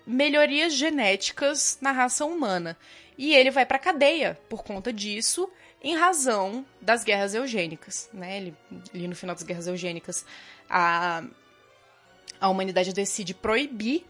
[0.07, 2.77] melhorias genéticas na raça humana.
[3.19, 5.49] E ele vai pra cadeia por conta disso,
[5.83, 8.37] em razão das guerras eugênicas, né?
[8.37, 8.55] Ele,
[8.95, 10.25] ali no final das guerras eugênicas,
[10.69, 11.25] a,
[12.41, 14.05] a humanidade decide proibir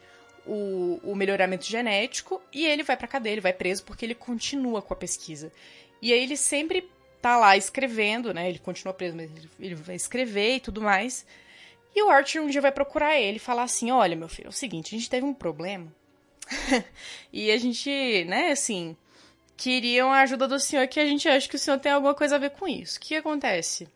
[0.47, 4.83] o, o melhoramento genético e ele vai pra cadeia, ele vai preso porque ele continua
[4.83, 5.53] com a pesquisa.
[6.03, 8.49] E aí ele sempre tá lá escrevendo, né?
[8.49, 11.27] Ele continua preso, mas ele, ele vai escrever e tudo mais.
[11.95, 14.51] E o Archer um dia vai procurar ele e falar assim: Olha, meu filho, é
[14.51, 15.93] o seguinte, a gente teve um problema.
[17.33, 18.97] e a gente, né, assim,
[19.61, 22.37] queriam a ajuda do senhor, que a gente acha que o senhor tem alguma coisa
[22.37, 22.96] a ver com isso.
[22.96, 23.87] O que acontece?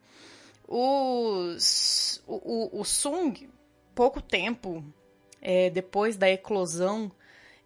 [0.69, 2.35] Os, o,
[2.77, 3.49] o, o Sung,
[3.95, 4.85] pouco tempo
[5.41, 7.11] é, depois da eclosão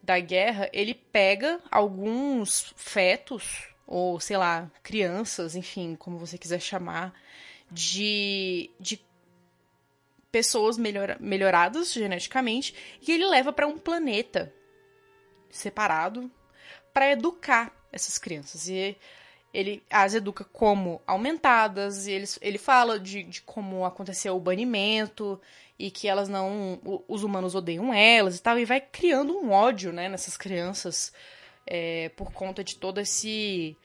[0.01, 7.13] da guerra, ele pega alguns fetos, ou sei lá, crianças, enfim, como você quiser chamar,
[7.69, 9.05] de, de
[10.31, 14.55] pessoas melhora, melhoradas geneticamente, e ele leva para um planeta
[15.51, 16.31] separado
[16.95, 18.69] para educar essas crianças.
[18.69, 18.97] E
[19.53, 25.41] ele as educa como aumentadas, e ele, ele fala de, de como aconteceu o banimento
[25.79, 26.79] e que elas não.
[27.07, 31.13] Os humanos odeiam elas e tal, e vai criando um ódio né, nessas crianças
[31.67, 33.77] é, por conta de todo esse.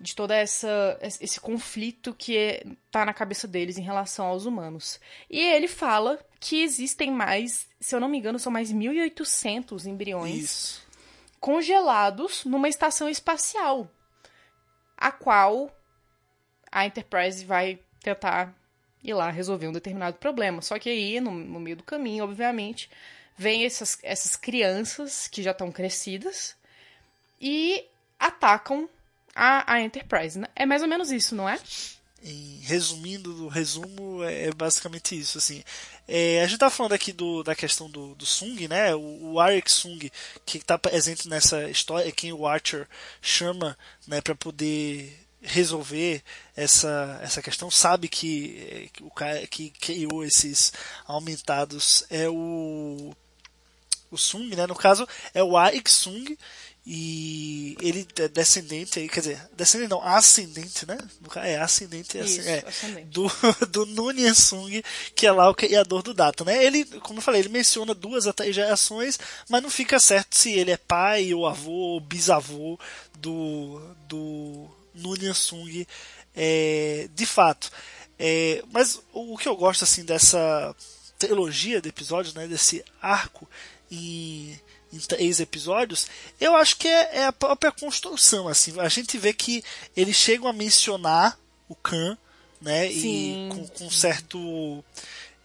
[0.00, 4.98] de todo essa, esse conflito que é, tá na cabeça deles em relação aos humanos.
[5.28, 10.36] E ele fala que existem mais, se eu não me engano, são mais 1.800 embriões
[10.36, 10.89] Isso.
[11.40, 13.90] Congelados numa estação espacial,
[14.96, 15.74] a qual
[16.70, 18.54] a Enterprise vai tentar
[19.02, 20.60] ir lá resolver um determinado problema.
[20.62, 22.90] Só que aí, no, no meio do caminho, obviamente,
[23.36, 26.54] vem essas, essas crianças que já estão crescidas
[27.40, 27.84] e
[28.18, 28.88] atacam
[29.34, 30.38] a, a Enterprise.
[30.38, 30.46] né?
[30.54, 31.58] É mais ou menos isso, não é?
[32.22, 35.38] em- resumindo do resumo, é é basicamente isso.
[35.38, 35.64] Assim,
[36.12, 38.92] É, a gente tá falando aqui do, da questão do, do Sung, né?
[38.96, 40.10] O, o Arik Sung,
[40.44, 42.88] que está presente nessa história, é quem o Archer
[43.22, 46.20] chama né, para poder resolver
[46.56, 50.72] essa, essa questão, sabe que, é, que o cara que criou esses
[51.06, 53.14] aumentados é o
[54.10, 54.66] o Sung, né?
[54.66, 56.36] No caso é o Aik Sung
[56.86, 60.96] e ele é descendente aí, quer dizer, descendente não, ascendente, né?
[61.36, 63.06] É ascendente, é, Isso, assim, é, ascendente.
[63.08, 63.30] do
[63.70, 64.82] do Nunien Sung,
[65.14, 66.64] que é lá o criador do Data, né?
[66.64, 70.76] Ele, como eu falei, ele menciona duas gerações, mas não fica certo se ele é
[70.78, 72.78] pai ou avô ou bisavô
[73.18, 75.86] do do Nunien Sung
[76.34, 77.70] é, de fato.
[78.18, 80.74] É, mas o que eu gosto assim dessa
[81.18, 83.48] trilogia de episódios, né, desse arco
[83.90, 84.58] em,
[84.92, 86.06] em três episódios,
[86.40, 88.48] eu acho que é, é a própria construção.
[88.48, 89.62] Assim, a gente vê que
[89.96, 92.16] eles chegam a mencionar o Khan,
[92.60, 94.84] né, Sim, e com, com certo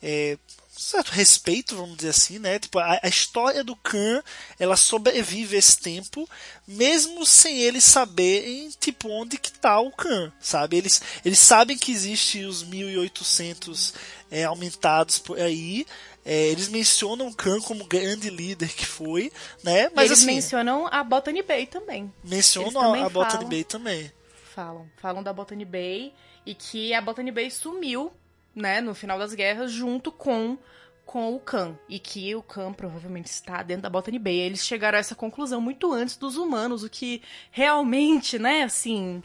[0.02, 0.38] é,
[0.78, 2.60] certo respeito, vamos dizer assim, né?
[2.60, 4.22] Tipo, a, a história do Khan,
[4.60, 6.30] ela sobrevive esse tempo,
[6.68, 10.78] mesmo sem eles saberem, tipo, onde que tá o Khan, sabe?
[10.78, 13.94] Eles, eles sabem que existe os 1800
[14.30, 15.86] é, aumentados por aí,
[16.26, 19.32] é, eles mencionam o Khan como grande líder que foi,
[19.64, 19.90] né?
[19.96, 22.12] Mas eles assim, mencionam a Botany Bay também.
[22.24, 24.12] Mencionam também a, a Botany falam- Bay também.
[24.56, 24.90] Falam.
[24.98, 26.14] Falam da Botany Bay
[26.46, 28.12] e que a Botany Bay sumiu,
[28.56, 30.58] né, no final das guerras, junto com,
[31.06, 31.78] com o Khan.
[31.90, 34.38] E que o Khan provavelmente está dentro da Botany Bay.
[34.40, 39.22] Eles chegaram a essa conclusão muito antes dos humanos, o que realmente, né, assim.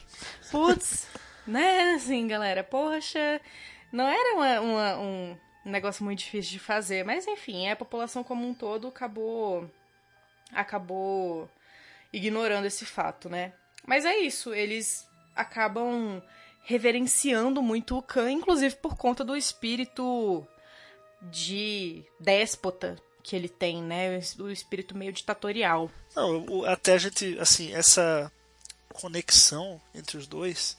[0.50, 1.06] Putz,
[1.46, 3.40] né, assim, galera, poxa.
[3.92, 5.36] Não era uma- uma- um
[5.70, 9.70] negócio muito difícil de fazer, mas enfim, a população como um todo acabou.
[10.52, 11.48] acabou
[12.12, 13.52] ignorando esse fato, né?
[13.86, 16.22] Mas é isso, eles acabam
[16.62, 20.46] reverenciando muito o Khan, inclusive por conta do espírito
[21.22, 24.20] de déspota que ele tem, né?
[24.38, 25.90] O espírito meio ditatorial.
[26.14, 28.30] Não, até a gente, assim, essa
[28.92, 30.76] conexão entre os dois,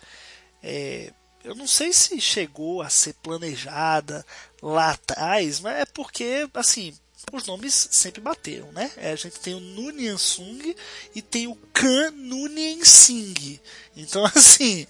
[0.61, 1.13] é,
[1.43, 4.25] eu não sei se chegou a ser planejada
[4.61, 6.93] lá atrás, mas é porque, assim,
[7.31, 8.91] os nomes sempre bateram, né?
[8.97, 10.75] É, a gente tem o Nunyan Sung
[11.15, 13.59] e tem o Kan Nunyan Singh.
[13.95, 14.85] Então, assim.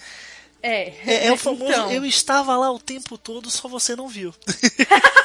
[0.62, 1.72] É, é, é o famoso.
[1.72, 1.92] então.
[1.92, 4.34] Eu estava lá o tempo todo, só você não viu.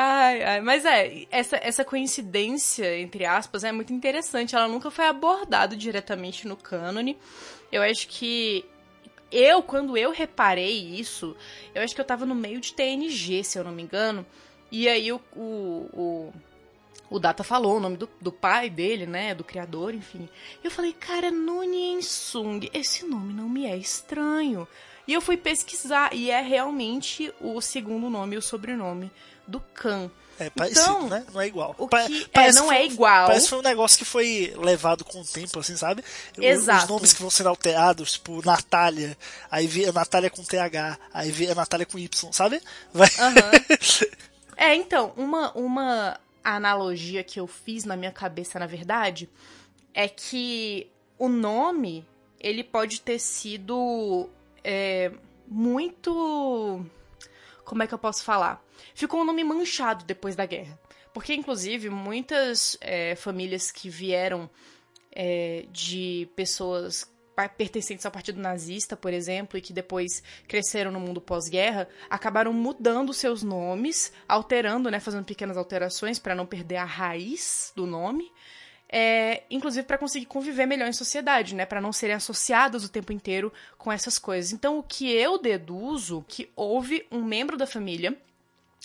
[0.00, 4.54] Ai, ai, mas é, essa, essa coincidência, entre aspas, é muito interessante.
[4.54, 7.18] Ela nunca foi abordada diretamente no cânone.
[7.70, 8.64] Eu acho que
[9.30, 11.36] eu, quando eu reparei isso,
[11.74, 14.24] eu acho que eu tava no meio de TNG, se eu não me engano.
[14.70, 16.32] E aí o, o, o,
[17.10, 19.34] o Data falou o nome do, do pai dele, né?
[19.34, 20.28] Do criador, enfim.
[20.64, 24.66] Eu falei, cara, Nunien Sung, esse nome não me é estranho.
[25.06, 29.10] E eu fui pesquisar, e é realmente o segundo nome e o sobrenome
[29.46, 30.10] do Khan.
[30.40, 31.24] É parecido, Então, né?
[31.32, 31.74] Não é igual.
[31.78, 33.26] o Pa- que- é, não que é foi- igual.
[33.26, 36.04] Parece que foi um negócio que foi levado com o tempo, assim, sabe?
[36.36, 36.84] Exato.
[36.84, 39.16] Os nomes que vão sendo alterados, tipo Natália,
[39.50, 42.60] aí vira Natália com TH, aí vira Natália com Y, sabe?
[42.92, 43.08] Vai.
[44.60, 49.28] É, então, uma, uma analogia que eu fiz na minha cabeça, na verdade,
[49.94, 52.04] é que o nome,
[52.40, 54.28] ele pode ter sido
[54.64, 55.12] é,
[55.46, 56.84] muito...
[57.68, 58.64] Como é que eu posso falar?
[58.94, 60.80] Ficou um nome manchado depois da guerra.
[61.12, 64.48] Porque, inclusive, muitas é, famílias que vieram
[65.12, 67.06] é, de pessoas
[67.56, 73.12] pertencentes ao partido nazista, por exemplo, e que depois cresceram no mundo pós-guerra, acabaram mudando
[73.12, 78.32] seus nomes, alterando, né, fazendo pequenas alterações para não perder a raiz do nome.
[78.90, 83.12] É, inclusive para conseguir conviver melhor em sociedade, né, para não serem associadas o tempo
[83.12, 84.52] inteiro com essas coisas.
[84.52, 88.16] Então, o que eu deduzo que houve um membro da família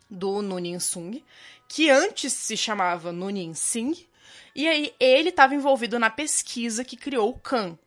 [0.09, 1.23] do Nunin Sung,
[1.69, 4.05] que antes se chamava Nunin Singh,
[4.55, 7.77] e aí ele estava envolvido na pesquisa que criou o Khan.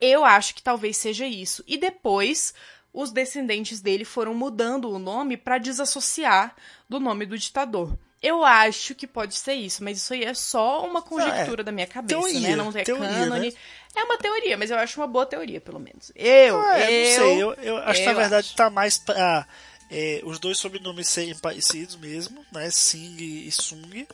[0.00, 1.64] Eu acho que talvez seja isso.
[1.66, 2.54] E depois
[2.92, 6.54] os descendentes dele foram mudando o nome para desassociar
[6.88, 7.98] do nome do ditador.
[8.26, 11.86] Eu acho que pode ser isso, mas isso aí é só uma conjectura da minha
[11.86, 12.56] cabeça, teoria, né?
[12.56, 13.50] Não é teoria, cânone.
[13.50, 13.56] né?
[13.94, 16.10] É uma teoria, mas eu acho uma boa teoria, pelo menos.
[16.14, 19.46] Eu, Ah, eu, não sei, eu, eu acho que na eu verdade tá mais pra
[19.90, 22.70] é, os dois sobrenomes serem parecidos mesmo, né?
[22.70, 24.06] Singh e Sung.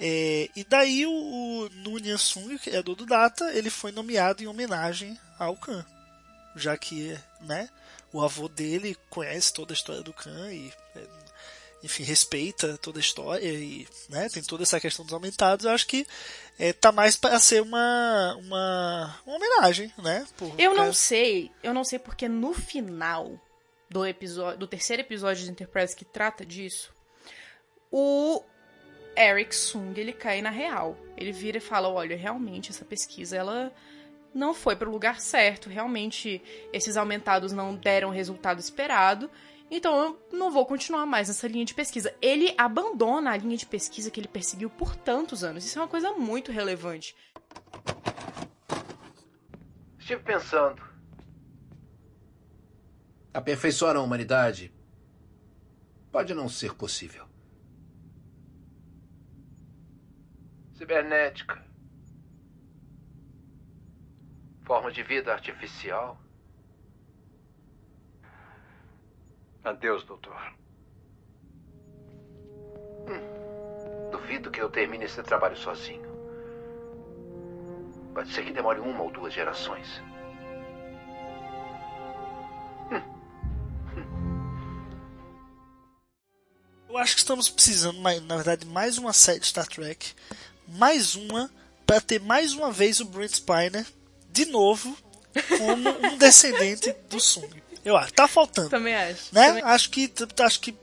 [0.00, 4.46] É, e daí o, o Nunyan Sung, que é do Data, ele foi nomeado em
[4.46, 5.84] homenagem ao Khan.
[6.54, 7.68] Já que, né,
[8.12, 11.00] o avô dele conhece toda a história do Khan e, é,
[11.82, 15.64] enfim, respeita toda a história e, né, tem toda essa questão dos aumentados.
[15.64, 16.06] Eu acho que
[16.58, 20.26] é, tá mais para ser uma, uma, uma homenagem, né?
[20.36, 23.40] por Eu não causa- sei, eu não sei porque no final
[23.88, 26.92] do episódio, do terceiro episódio de Enterprise que trata disso,
[27.90, 28.42] o
[29.16, 30.96] Eric Sung, ele cai na real.
[31.16, 33.72] Ele vira e fala, olha, realmente essa pesquisa ela
[34.34, 39.30] não foi para o lugar certo, realmente esses aumentados não deram o resultado esperado.
[39.70, 42.14] Então eu não vou continuar mais nessa linha de pesquisa.
[42.22, 45.64] Ele abandona a linha de pesquisa que ele perseguiu por tantos anos.
[45.64, 47.14] Isso é uma coisa muito relevante.
[49.98, 50.82] Estive pensando.
[53.32, 54.72] Aperfeiçoar a humanidade
[56.10, 57.26] pode não ser possível.
[60.74, 61.62] Cibernética.
[64.64, 66.18] Forma de vida artificial.
[69.68, 70.34] Adeus, doutor.
[74.10, 76.08] Duvido que eu termine esse trabalho sozinho.
[78.14, 79.86] Pode ser que demore uma ou duas gerações.
[86.88, 90.14] Eu acho que estamos precisando, na verdade, mais uma série de Star Trek.
[90.66, 91.50] Mais uma,
[91.86, 93.86] para ter mais uma vez o Brent Spiner,
[94.30, 94.96] de novo,
[95.58, 97.67] como um descendente do Sung.
[97.88, 98.68] Eu acho, tá faltando.
[98.70, 99.24] Também acho.
[99.32, 99.46] Né?
[99.48, 100.12] Também- Acho que.
[100.40, 100.74] Acho que.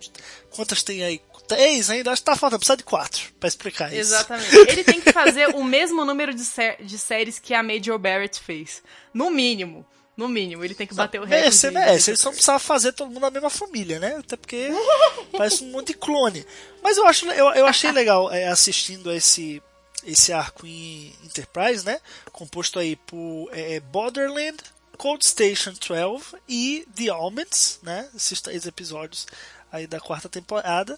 [0.50, 1.22] Quantas tem aí?
[1.48, 2.12] Três ainda?
[2.12, 2.60] Acho que tá faltando.
[2.60, 4.00] Precisa de quatro pra explicar isso.
[4.00, 4.56] Exatamente.
[4.56, 8.40] Ele tem que fazer o mesmo número de, sé- de séries que a Major Barrett
[8.40, 8.82] fez.
[9.14, 9.86] No mínimo.
[10.18, 11.42] No mínimo, ele tem que bater o recorde.
[11.44, 12.10] Merece, de- merece.
[12.12, 14.16] Eles só precisam fazer todo mundo da mesma família, né?
[14.18, 14.70] Até porque
[15.38, 16.46] parece um monte de clone.
[16.82, 19.62] Mas eu, acho, eu, eu achei legal é, assistindo a esse,
[20.06, 22.00] esse arco em Enterprise, né?
[22.32, 24.56] Composto aí por é, Borderland,
[24.96, 28.10] Cold Station 12 e The Omens, né?
[28.16, 29.28] Esses três episódios
[29.72, 30.98] aí da quarta temporada.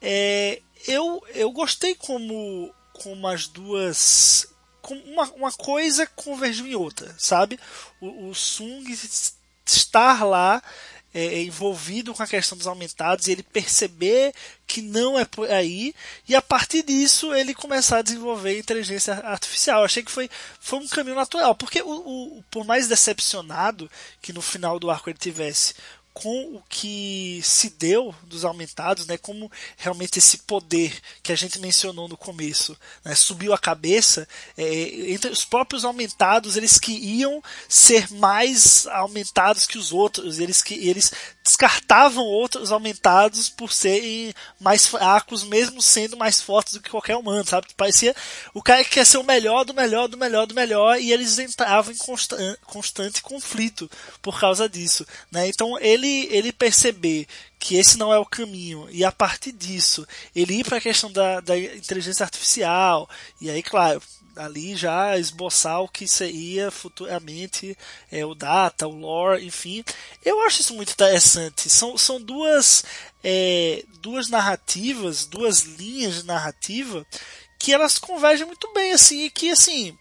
[0.00, 4.46] É, eu, eu gostei como, como as duas
[4.80, 7.58] como uma, uma coisa convergiu em outra, sabe?
[8.00, 8.84] O, o Sung
[9.66, 10.62] estar lá
[11.14, 14.34] é, é, envolvido com a questão dos aumentados e ele perceber
[14.66, 15.94] que não é por aí
[16.28, 19.80] e a partir disso ele começar a desenvolver inteligência artificial.
[19.80, 20.28] Eu achei que foi,
[20.60, 23.90] foi um caminho natural, porque o, o, por mais decepcionado
[24.20, 25.74] que no final do arco ele tivesse
[26.22, 30.92] com o que se deu dos aumentados, né, como realmente esse poder
[31.22, 36.56] que a gente mencionou no começo né, subiu a cabeça, é, entre os próprios aumentados
[36.56, 41.12] eles queriam ser mais aumentados que os outros, eles que eles
[41.44, 47.46] descartavam outros aumentados por serem mais fracos, mesmo sendo mais fortes do que qualquer humano,
[47.46, 47.68] sabe?
[47.76, 48.14] Parecia
[48.52, 51.38] o cara que quer ser o melhor do melhor do melhor do melhor e eles
[51.38, 53.90] entravam em constan constante conflito
[54.20, 55.48] por causa disso, né?
[55.48, 57.26] Então ele ele perceber
[57.58, 61.10] que esse não é o caminho e a partir disso ele ir para a questão
[61.10, 63.08] da, da inteligência artificial
[63.40, 64.00] e aí claro
[64.38, 67.76] ali já esboçar o que seria futuramente
[68.10, 69.84] é, o data, o lore, enfim.
[70.24, 71.68] Eu acho isso muito interessante.
[71.68, 72.84] São, são duas,
[73.22, 77.04] é, duas narrativas, duas linhas de narrativa
[77.58, 79.98] que elas convergem muito bem, assim, e que, assim,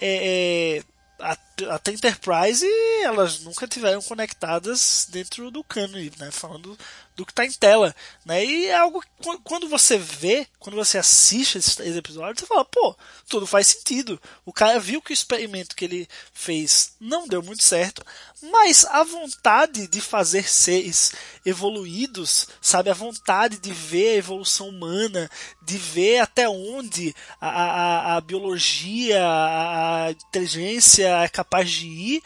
[0.00, 2.66] é, é até Enterprise
[3.02, 6.30] elas nunca tiveram conectadas dentro do cânone, né?
[6.30, 6.76] Falando
[7.16, 8.44] do que está em tela, né?
[8.44, 9.08] E é algo que
[9.42, 12.94] quando você vê, quando você assiste esses três episódios, você fala, pô,
[13.26, 14.20] tudo faz sentido.
[14.44, 18.04] O cara viu que o experimento que ele fez não deu muito certo,
[18.42, 21.12] mas a vontade de fazer seres
[21.44, 25.30] evoluídos, sabe, a vontade de ver a evolução humana,
[25.62, 32.22] de ver até onde a, a, a biologia, a inteligência é capaz de ir,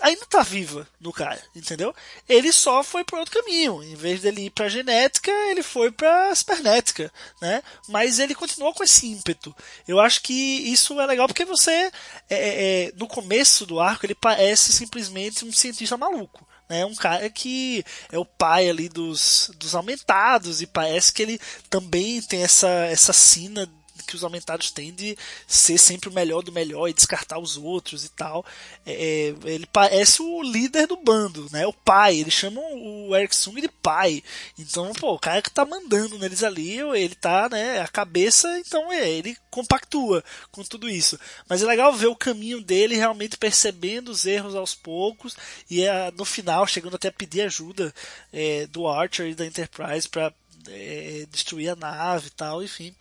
[0.00, 1.94] ainda tá viva no cara, entendeu?
[2.28, 3.82] Ele só foi para outro caminho.
[3.82, 7.62] Em vez dele ir para genética, ele foi para cibernética, né?
[7.88, 9.54] Mas ele continuou com esse ímpeto.
[9.86, 11.90] Eu acho que isso é legal porque você, é,
[12.30, 16.46] é, é, no começo do arco, ele parece simplesmente um cientista maluco.
[16.68, 17.82] Né, um cara que
[18.12, 21.40] é o pai ali dos, dos aumentados e parece que ele
[21.70, 23.66] também tem essa, essa sina
[24.08, 28.04] que os aumentados têm de ser sempre o melhor do melhor e descartar os outros
[28.04, 28.44] e tal.
[28.86, 31.66] É, é, ele parece o líder do bando, né?
[31.66, 32.16] O pai.
[32.16, 34.22] Eles chamam o Eric Sung de pai.
[34.58, 38.90] Então, pô, o cara que tá mandando neles ali, ele tá, né, a cabeça, então
[38.92, 41.18] é, ele compactua com tudo isso.
[41.48, 45.36] Mas é legal ver o caminho dele realmente percebendo os erros aos poucos
[45.70, 47.94] e é, no final chegando até a pedir ajuda
[48.32, 50.32] é, do Archer e da Enterprise para
[50.68, 52.94] é, destruir a nave e tal, enfim.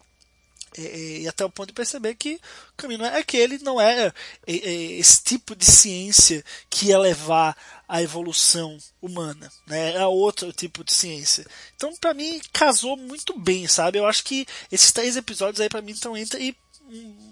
[0.78, 2.36] E, e, até o ponto de perceber que
[2.74, 4.14] o caminho é aquele, não é, é,
[4.48, 7.58] é esse tipo de ciência que ia levar
[7.88, 9.96] à evolução humana, né?
[9.96, 11.46] É outro tipo de ciência.
[11.76, 13.98] Então, para mim, casou muito bem, sabe?
[13.98, 16.56] Eu acho que esses três episódios aí para mim estão entre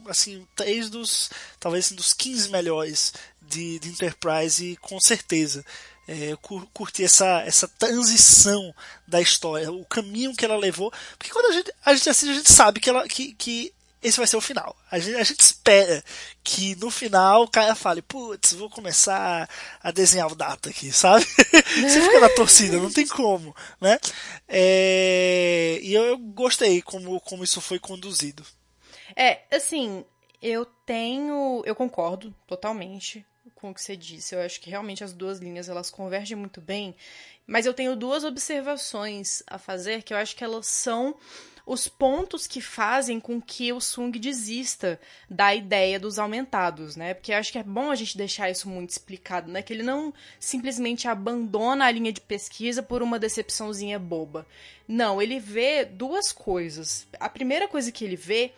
[0.08, 1.30] assim, três dos
[1.60, 5.66] talvez assim, dos 15 melhores de, de Enterprise, com certeza
[6.08, 6.36] é,
[6.74, 8.74] curtir essa, essa transição
[9.08, 10.92] da história, o caminho que ela levou.
[11.18, 13.74] Porque quando a gente, a gente assiste, a gente sabe que, ela, que, que
[14.06, 14.76] esse vai ser o final.
[14.92, 16.04] A gente, a gente espera
[16.44, 19.50] que no final o cara fale, putz, vou começar
[19.82, 21.26] a desenhar o data aqui, sabe?
[21.82, 23.98] Você fica na torcida, não tem como, né?
[24.48, 28.46] É, e eu, eu gostei como, como isso foi conduzido.
[29.16, 30.06] É, assim,
[30.40, 31.64] eu tenho.
[31.66, 33.26] Eu concordo totalmente
[33.66, 34.36] com o que você disse.
[34.36, 36.96] Eu acho que realmente as duas linhas elas convergem muito bem.
[37.48, 41.16] Mas eu tenho duas observações a fazer que eu acho que elas são
[41.66, 47.16] os pontos que fazem com que o Sung desista da ideia dos aumentados, né?
[47.16, 49.64] Porque eu acho que é bom a gente deixar isso muito explicado, né?
[49.64, 54.46] Que ele não simplesmente abandona a linha de pesquisa por uma decepçãozinha boba.
[54.88, 57.08] Não, ele vê duas coisas.
[57.20, 58.54] A primeira coisa que ele vê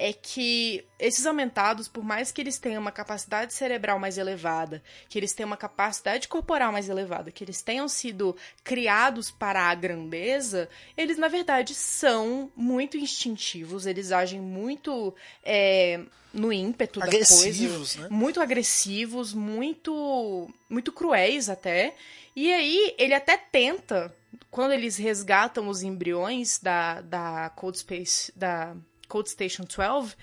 [0.00, 5.18] é que esses aumentados, por mais que eles tenham uma capacidade cerebral mais elevada, que
[5.18, 10.68] eles tenham uma capacidade corporal mais elevada, que eles tenham sido criados para a grandeza,
[10.96, 16.00] eles na verdade são muito instintivos, eles agem muito é,
[16.32, 18.08] no ímpeto da coisa, né?
[18.08, 21.96] muito agressivos, muito muito cruéis até.
[22.36, 24.14] E aí ele até tenta
[24.48, 28.76] quando eles resgatam os embriões da, da Cold Space, da
[29.08, 30.14] Code Station 12,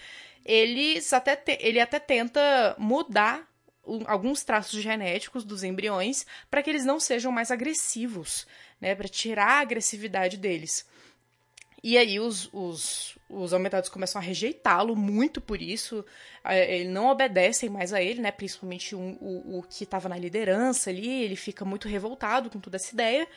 [0.46, 3.50] eles até te, ele até tenta mudar
[4.06, 8.48] alguns traços genéticos dos embriões para que eles não sejam mais agressivos,
[8.82, 10.86] né, para tirar a agressividade deles.
[11.88, 16.04] E aí os, os, os aumentados começam a rejeitá-lo muito por isso.
[16.44, 18.32] É, eles não obedecem mais a ele, né?
[18.32, 21.08] Principalmente um, o, o que estava na liderança ali.
[21.22, 23.28] Ele fica muito revoltado com toda essa ideia.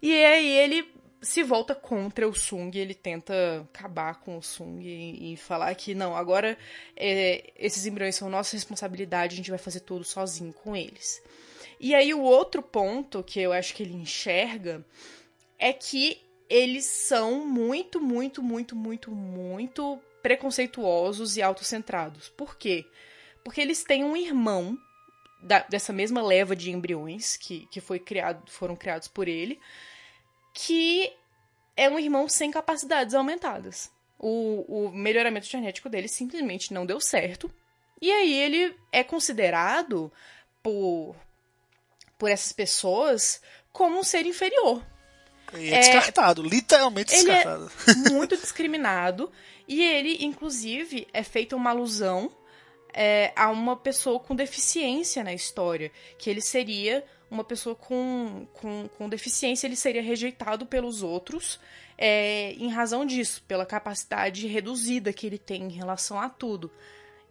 [0.00, 0.90] E aí ele
[1.20, 5.94] se volta contra o Sung, ele tenta acabar com o Sung e, e falar que
[5.94, 6.56] não, agora
[6.96, 11.22] é, esses embriões são nossa responsabilidade, a gente vai fazer tudo sozinho com eles.
[11.80, 14.84] E aí o outro ponto que eu acho que ele enxerga
[15.58, 22.28] é que eles são muito, muito, muito, muito, muito preconceituosos e autocentrados.
[22.30, 22.86] Por quê?
[23.44, 24.78] Porque eles têm um irmão
[25.42, 29.60] da, dessa mesma leva de embriões que, que foi criado, foram criados por ele,
[30.52, 31.12] que
[31.76, 33.90] é um irmão sem capacidades aumentadas.
[34.18, 37.50] O, o melhoramento genético dele simplesmente não deu certo.
[38.00, 40.12] E aí ele é considerado
[40.62, 41.14] por,
[42.18, 43.40] por essas pessoas
[43.72, 44.84] como um ser inferior.
[45.54, 47.70] E é, descartado, literalmente ele descartado.
[47.86, 49.30] É muito discriminado.
[49.66, 52.30] E ele, inclusive, é feita uma alusão
[52.92, 55.92] é, a uma pessoa com deficiência na história.
[56.18, 61.60] Que ele seria uma pessoa com, com, com deficiência, ele seria rejeitado pelos outros
[61.96, 66.70] é, em razão disso, pela capacidade reduzida que ele tem em relação a tudo.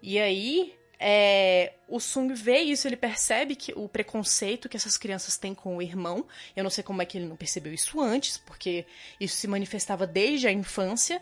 [0.02, 5.38] E aí, é, o Sung vê isso, ele percebe que o preconceito que essas crianças
[5.38, 6.26] têm com o irmão.
[6.56, 8.86] Eu não sei como é que ele não percebeu isso antes, porque
[9.20, 11.22] isso se manifestava desde a infância.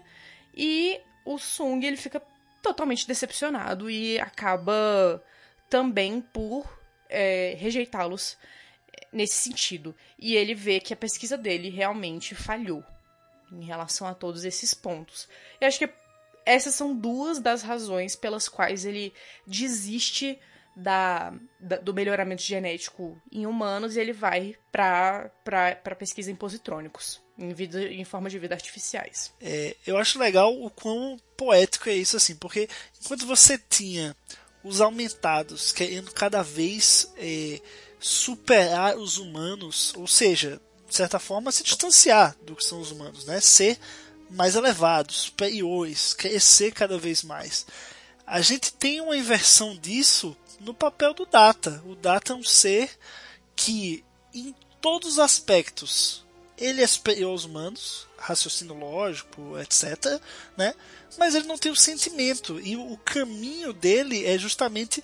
[0.54, 2.22] E o Sung ele fica
[2.62, 5.24] totalmente decepcionado e acaba
[5.70, 8.38] também por é, rejeitá-los
[9.16, 9.96] nesse sentido.
[10.20, 12.84] E ele vê que a pesquisa dele realmente falhou
[13.52, 15.28] em relação a todos esses pontos.
[15.60, 15.90] Eu acho que
[16.46, 19.14] essas são duas das razões pelas quais ele
[19.48, 20.38] desiste
[20.76, 25.32] da, da do melhoramento genético em humanos e ele vai para
[25.98, 29.34] pesquisa em positrônicos, em, vida, em forma de vida artificiais.
[29.40, 32.68] É, eu acho legal o quão poético é isso, assim, porque
[33.02, 34.16] enquanto você tinha
[34.64, 37.62] os aumentados querendo cada vez é,
[38.06, 43.26] superar os humanos, ou seja, de certa forma se distanciar do que são os humanos,
[43.26, 43.42] né?
[43.42, 43.80] Ser
[44.30, 47.66] mais elevados, superiores, crescer cada vez mais.
[48.28, 51.82] A gente tem uma inversão disso no papel do Data.
[51.84, 52.92] O Data é um ser
[53.56, 56.24] que, em todos os aspectos,
[56.60, 60.22] ele é superior aos humanos, raciocínio lógico, etc.
[60.56, 60.76] Né?
[61.18, 62.60] Mas ele não tem o sentimento.
[62.60, 65.04] E o caminho dele é justamente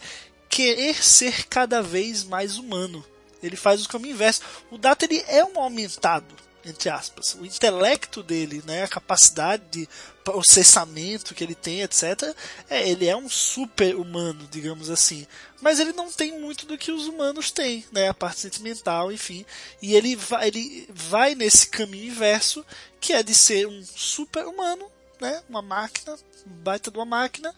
[0.51, 3.03] querer ser cada vez mais humano.
[3.41, 4.41] Ele faz o caminho inverso.
[4.69, 6.35] O Data ele é um aumentado
[6.65, 9.89] entre aspas, o intelecto dele, né, a capacidade de
[10.23, 12.35] processamento que ele tem, etc.
[12.69, 15.25] É, ele é um super humano, digamos assim.
[15.59, 19.45] Mas ele não tem muito do que os humanos têm, né, a parte sentimental, enfim.
[19.81, 22.65] E ele vai, ele vai nesse caminho inverso,
[22.99, 27.53] que é de ser um super humano, né, uma máquina, baita de uma máquina,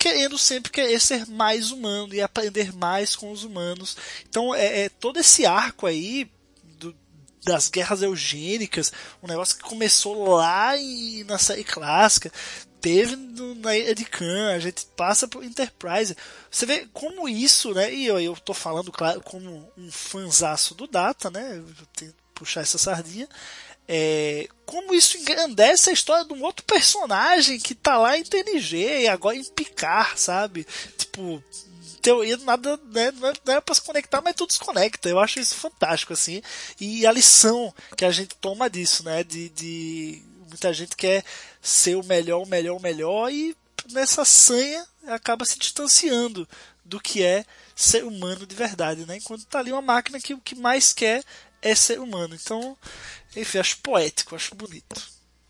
[0.00, 3.98] querendo sempre querer ser mais humano e aprender mais com os humanos.
[4.26, 6.28] Então, é, é todo esse arco aí
[7.44, 8.92] das guerras eugênicas,
[9.22, 12.30] um negócio que começou lá em, na série clássica,
[12.80, 13.70] teve no, na
[14.10, 16.16] Khan, a gente passa por Enterprise.
[16.50, 17.92] Você vê como isso, né?
[17.92, 21.56] E eu, eu tô falando, claro, como um fanzaço do Data, né?
[21.56, 23.28] Eu tenho que puxar essa sardinha.
[23.92, 29.00] É, como isso engrandece a história de um outro personagem que tá lá em TNG
[29.00, 30.64] e agora em Picar, sabe?
[30.96, 31.42] Tipo,
[32.00, 35.08] teoria nada, né, não é, é pra se conectar, mas tudo se conecta.
[35.08, 36.40] Eu acho isso fantástico, assim.
[36.80, 41.24] E a lição que a gente toma disso, né, de, de muita gente quer
[41.60, 43.56] ser o melhor, o melhor, o melhor e
[43.90, 46.48] nessa sanha acaba se distanciando
[46.84, 49.16] do que é ser humano de verdade, né?
[49.16, 51.24] Enquanto tá ali uma máquina que o que mais quer
[51.62, 52.34] é ser humano.
[52.34, 52.76] Então,
[53.36, 55.00] enfim, acho poético, acho bonito.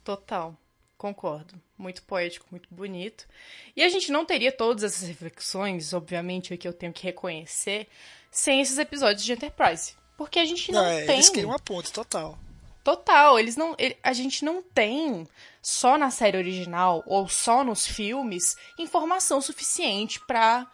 [0.04, 0.56] Total.
[0.96, 1.54] Concordo.
[1.78, 3.26] Muito poético, muito bonito.
[3.74, 7.88] E a gente não teria todas essas reflexões, obviamente, que eu tenho que reconhecer,
[8.30, 9.94] sem esses episódios de Enterprise.
[10.16, 11.14] Porque a gente não, não é, tem.
[11.14, 12.38] Eles criam uma ponte total.
[12.84, 13.74] Total, eles não.
[14.02, 15.26] A gente não tem
[15.62, 20.66] só na série original ou só nos filmes informação suficiente para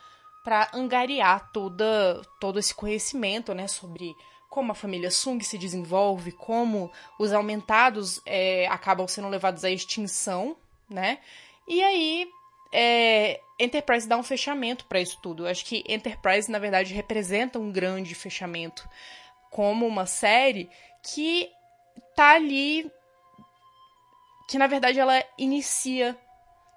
[0.42, 4.14] para angariar toda, todo esse conhecimento, né, sobre
[4.48, 10.56] como a família Sung se desenvolve, como os aumentados é, acabam sendo levados à extinção,
[10.88, 11.18] né?
[11.68, 12.28] E aí,
[12.72, 15.44] é, Enterprise dá um fechamento para isso tudo.
[15.44, 18.88] Eu acho que Enterprise, na verdade, representa um grande fechamento
[19.50, 20.68] como uma série
[21.02, 21.50] que
[22.14, 22.90] tá ali.
[24.48, 26.16] Que na verdade ela inicia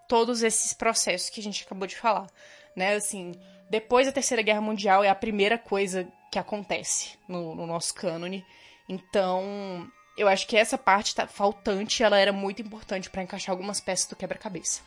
[0.08, 2.28] todos esses processos que a gente acabou de falar.
[2.76, 2.96] Né?
[2.96, 3.34] Assim,
[3.70, 8.46] depois da Terceira Guerra Mundial é a primeira coisa que acontece no, no nosso cânone.
[8.88, 13.80] Então, eu acho que essa parte tá faltante, ela era muito importante para encaixar algumas
[13.80, 14.82] peças do quebra-cabeça.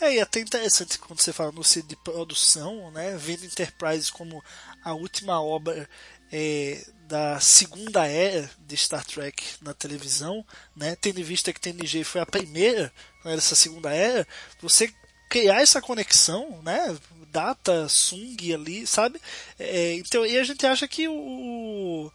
[0.00, 4.10] É, e é até interessante quando você fala no sentido de produção, né, vendo Enterprise
[4.10, 4.42] como
[4.82, 5.88] a última obra
[6.32, 10.44] é, da segunda era de Star Trek na televisão,
[10.74, 12.92] né, tendo em vista que TNG foi a primeira
[13.24, 14.26] né, dessa segunda era,
[14.60, 14.92] você
[15.30, 16.98] criar essa conexão, né?
[17.32, 19.20] Data, Sung ali, sabe?
[19.58, 22.10] É, então, e a gente acha que o,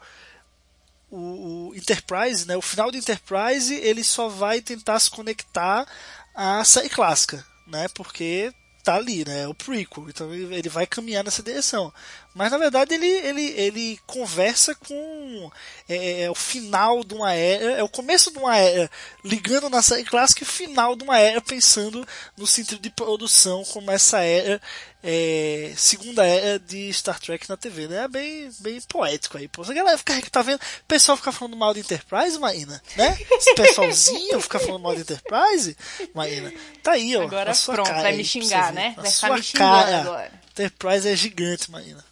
[1.10, 2.58] o, o Enterprise, né?
[2.58, 5.88] O final do Enterprise, ele só vai tentar se conectar
[6.36, 7.88] à série clássica, né?
[7.96, 8.54] Porque
[8.84, 9.44] tá ali, né?
[9.44, 10.10] É o prequel.
[10.10, 11.94] Então ele vai caminhar nessa direção.
[12.36, 15.50] Mas na verdade ele, ele, ele conversa com
[15.88, 18.92] é, é, é, o final de uma era, é o começo de uma era
[19.24, 22.06] ligando na série clássica e o final de uma era pensando
[22.38, 24.62] no sentido de produção como essa era
[25.02, 28.04] é, segunda era de Star Trek na TV, né?
[28.04, 29.48] É bem, bem poético aí.
[29.48, 30.60] Pô, a galera fica, tá vendo?
[30.60, 33.18] O pessoal fica falando mal de Enterprise, Maína, né?
[33.32, 35.78] Esse pessoalzinho fica falando mal de Enterprise,
[36.14, 36.52] Maína.
[36.84, 37.24] Tá aí, ó.
[37.24, 38.94] Agora pronto, vai me xingar, né?
[38.98, 40.32] Vai ficar me xingando agora.
[40.52, 42.04] Enterprise é gigante, Maína.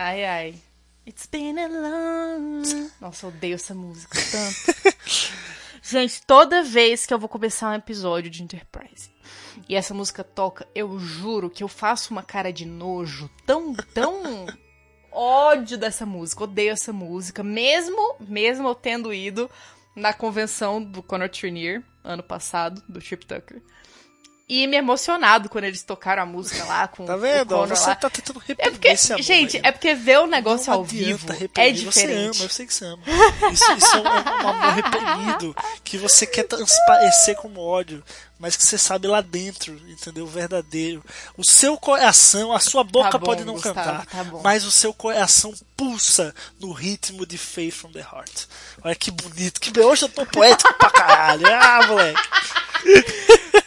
[0.00, 0.54] Ai, ai.
[1.04, 2.62] It's been a long...
[3.00, 4.94] Nossa, eu odeio essa música tanto.
[5.82, 9.10] Gente, toda vez que eu vou começar um episódio de Enterprise
[9.68, 14.46] e essa música toca, eu juro que eu faço uma cara de nojo tão, tão
[15.10, 16.44] ódio dessa música.
[16.44, 19.50] Odeio essa música, mesmo, mesmo eu tendo ido
[19.96, 23.60] na convenção do Conor Trinier ano passado, do Chip Tucker
[24.48, 27.52] e me emocionado quando eles tocaram a música lá com Tá vendo?
[27.54, 27.94] o Conor você lá.
[27.96, 29.62] tá tentando É reprimir porque, esse amor gente, aí.
[29.64, 31.68] é porque ver o negócio ao vivo reprimir.
[31.68, 32.38] é diferente.
[32.38, 33.02] Você ama, eu sei que você ama.
[33.52, 38.02] Isso, isso é um, um amor reprimido que você quer transparecer como ódio,
[38.38, 40.24] mas que você sabe lá dentro, entendeu?
[40.24, 41.04] O verdadeiro.
[41.36, 44.70] O seu coração, a sua boca Tá bom, pode não Gustavo, cantar, tá mas o
[44.70, 48.46] seu coração pulsa no ritmo de Faith from the Heart.
[48.82, 49.60] Olha que bonito.
[49.60, 51.46] Que hoje eu tô poético pra caralho.
[51.52, 52.20] Ah, moleque.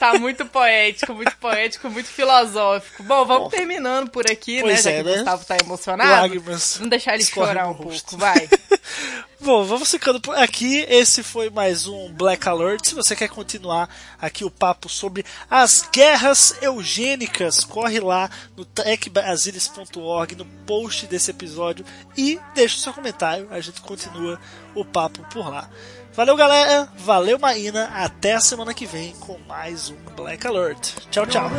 [0.02, 3.04] Tá muito poético, muito poético, muito filosófico.
[3.04, 4.74] Bom, vamos terminando por aqui, né?
[4.74, 5.12] é, já que né?
[5.12, 6.10] o Gustavo tá emocionado.
[6.10, 8.18] Lágrimas Vamos deixar ele chorar um rosto.
[8.18, 8.49] pouco, vai.
[9.39, 10.84] Bom, vamos ficando por aqui.
[10.89, 12.84] Esse foi mais um Black Alert.
[12.84, 13.88] Se você quer continuar
[14.20, 18.28] aqui o papo sobre as guerras eugênicas, corre lá
[18.58, 21.86] no trekbrasilis.org, no post desse episódio
[22.18, 23.47] e deixa o seu comentário.
[23.52, 24.39] A gente continua
[24.74, 25.70] o papo por lá.
[26.14, 26.89] Valeu, galera.
[26.97, 27.89] Valeu, Maína.
[27.93, 30.93] Até a semana que vem com mais um Black Alert.
[31.09, 31.49] Tchau, tchau.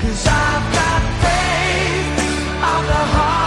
[0.00, 2.18] Cause I've got faith
[2.62, 3.39] of the heart.